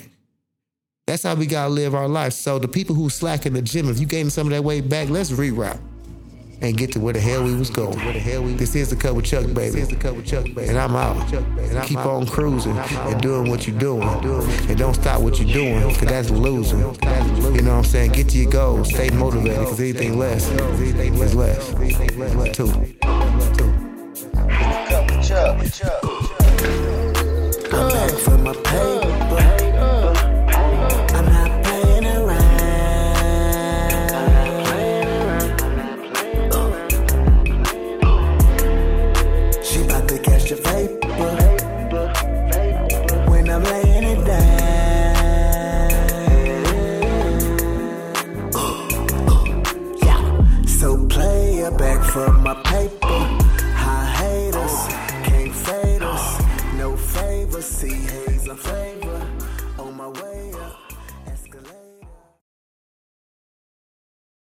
That's 1.07 1.23
how 1.23 1.35
we 1.35 1.47
gotta 1.47 1.71
live 1.71 1.95
our 1.95 2.09
life. 2.09 2.33
So 2.35 2.59
the 2.59 2.69
people 2.69 2.95
who 2.95 3.11
slack 3.11 3.47
in 3.47 3.53
the 3.53 3.63
gym, 3.63 3.89
if 3.89 3.99
you 3.99 4.07
gain 4.07 4.31
some 4.31 4.47
of 4.47 4.53
that 4.53 4.63
weight 4.63 4.89
back, 4.89 5.09
let's 5.09 5.31
reroute 5.31 5.81
and 6.63 6.77
get 6.77 6.93
to 6.93 7.01
where 7.01 7.13
the 7.13 7.21
hell 7.21 7.43
we 7.45 7.55
was 7.55 7.71
going. 7.71 7.97
Where 7.99 8.13
the 8.13 8.19
hell 8.19 8.43
we 8.43 8.53
this 8.55 8.75
is 8.75 8.91
the 8.91 8.97
cup 8.97 9.17
with 9.17 9.25
Chuck, 9.25 9.47
baby. 9.47 9.71
This 9.71 9.75
is 9.77 9.89
the 9.89 9.97
cup 9.97 10.17
with 10.17 10.27
Chuck, 10.27 10.45
baby. 10.45 10.69
And 10.69 10.79
I'm 10.79 10.95
out. 10.95 11.33
And 11.33 11.79
I 11.79 11.87
keep 11.87 11.99
on 11.99 12.27
cruising 12.27 12.77
and 12.77 13.21
doing 13.21 13.51
what 13.51 13.67
you're 13.67 13.79
doing. 13.79 14.03
And 14.03 14.79
don't 14.79 14.95
stop 14.95 15.23
what 15.23 15.39
you're 15.41 15.53
doing, 15.53 15.89
because 15.89 16.09
that's 16.09 16.31
losing. 16.31 16.81
You 16.81 16.87
know 17.63 17.77
what 17.77 17.79
I'm 17.79 17.85
saying? 17.85 18.13
Get 18.13 18.29
to 18.31 18.39
your 18.39 18.51
goals. 18.51 18.89
Stay 18.89 19.11
motivated, 19.11 19.61
because 19.61 19.81
anything 19.81 20.19
less 20.19 20.49
is 20.49 21.35
less. 21.35 21.73
Too. 22.57 23.20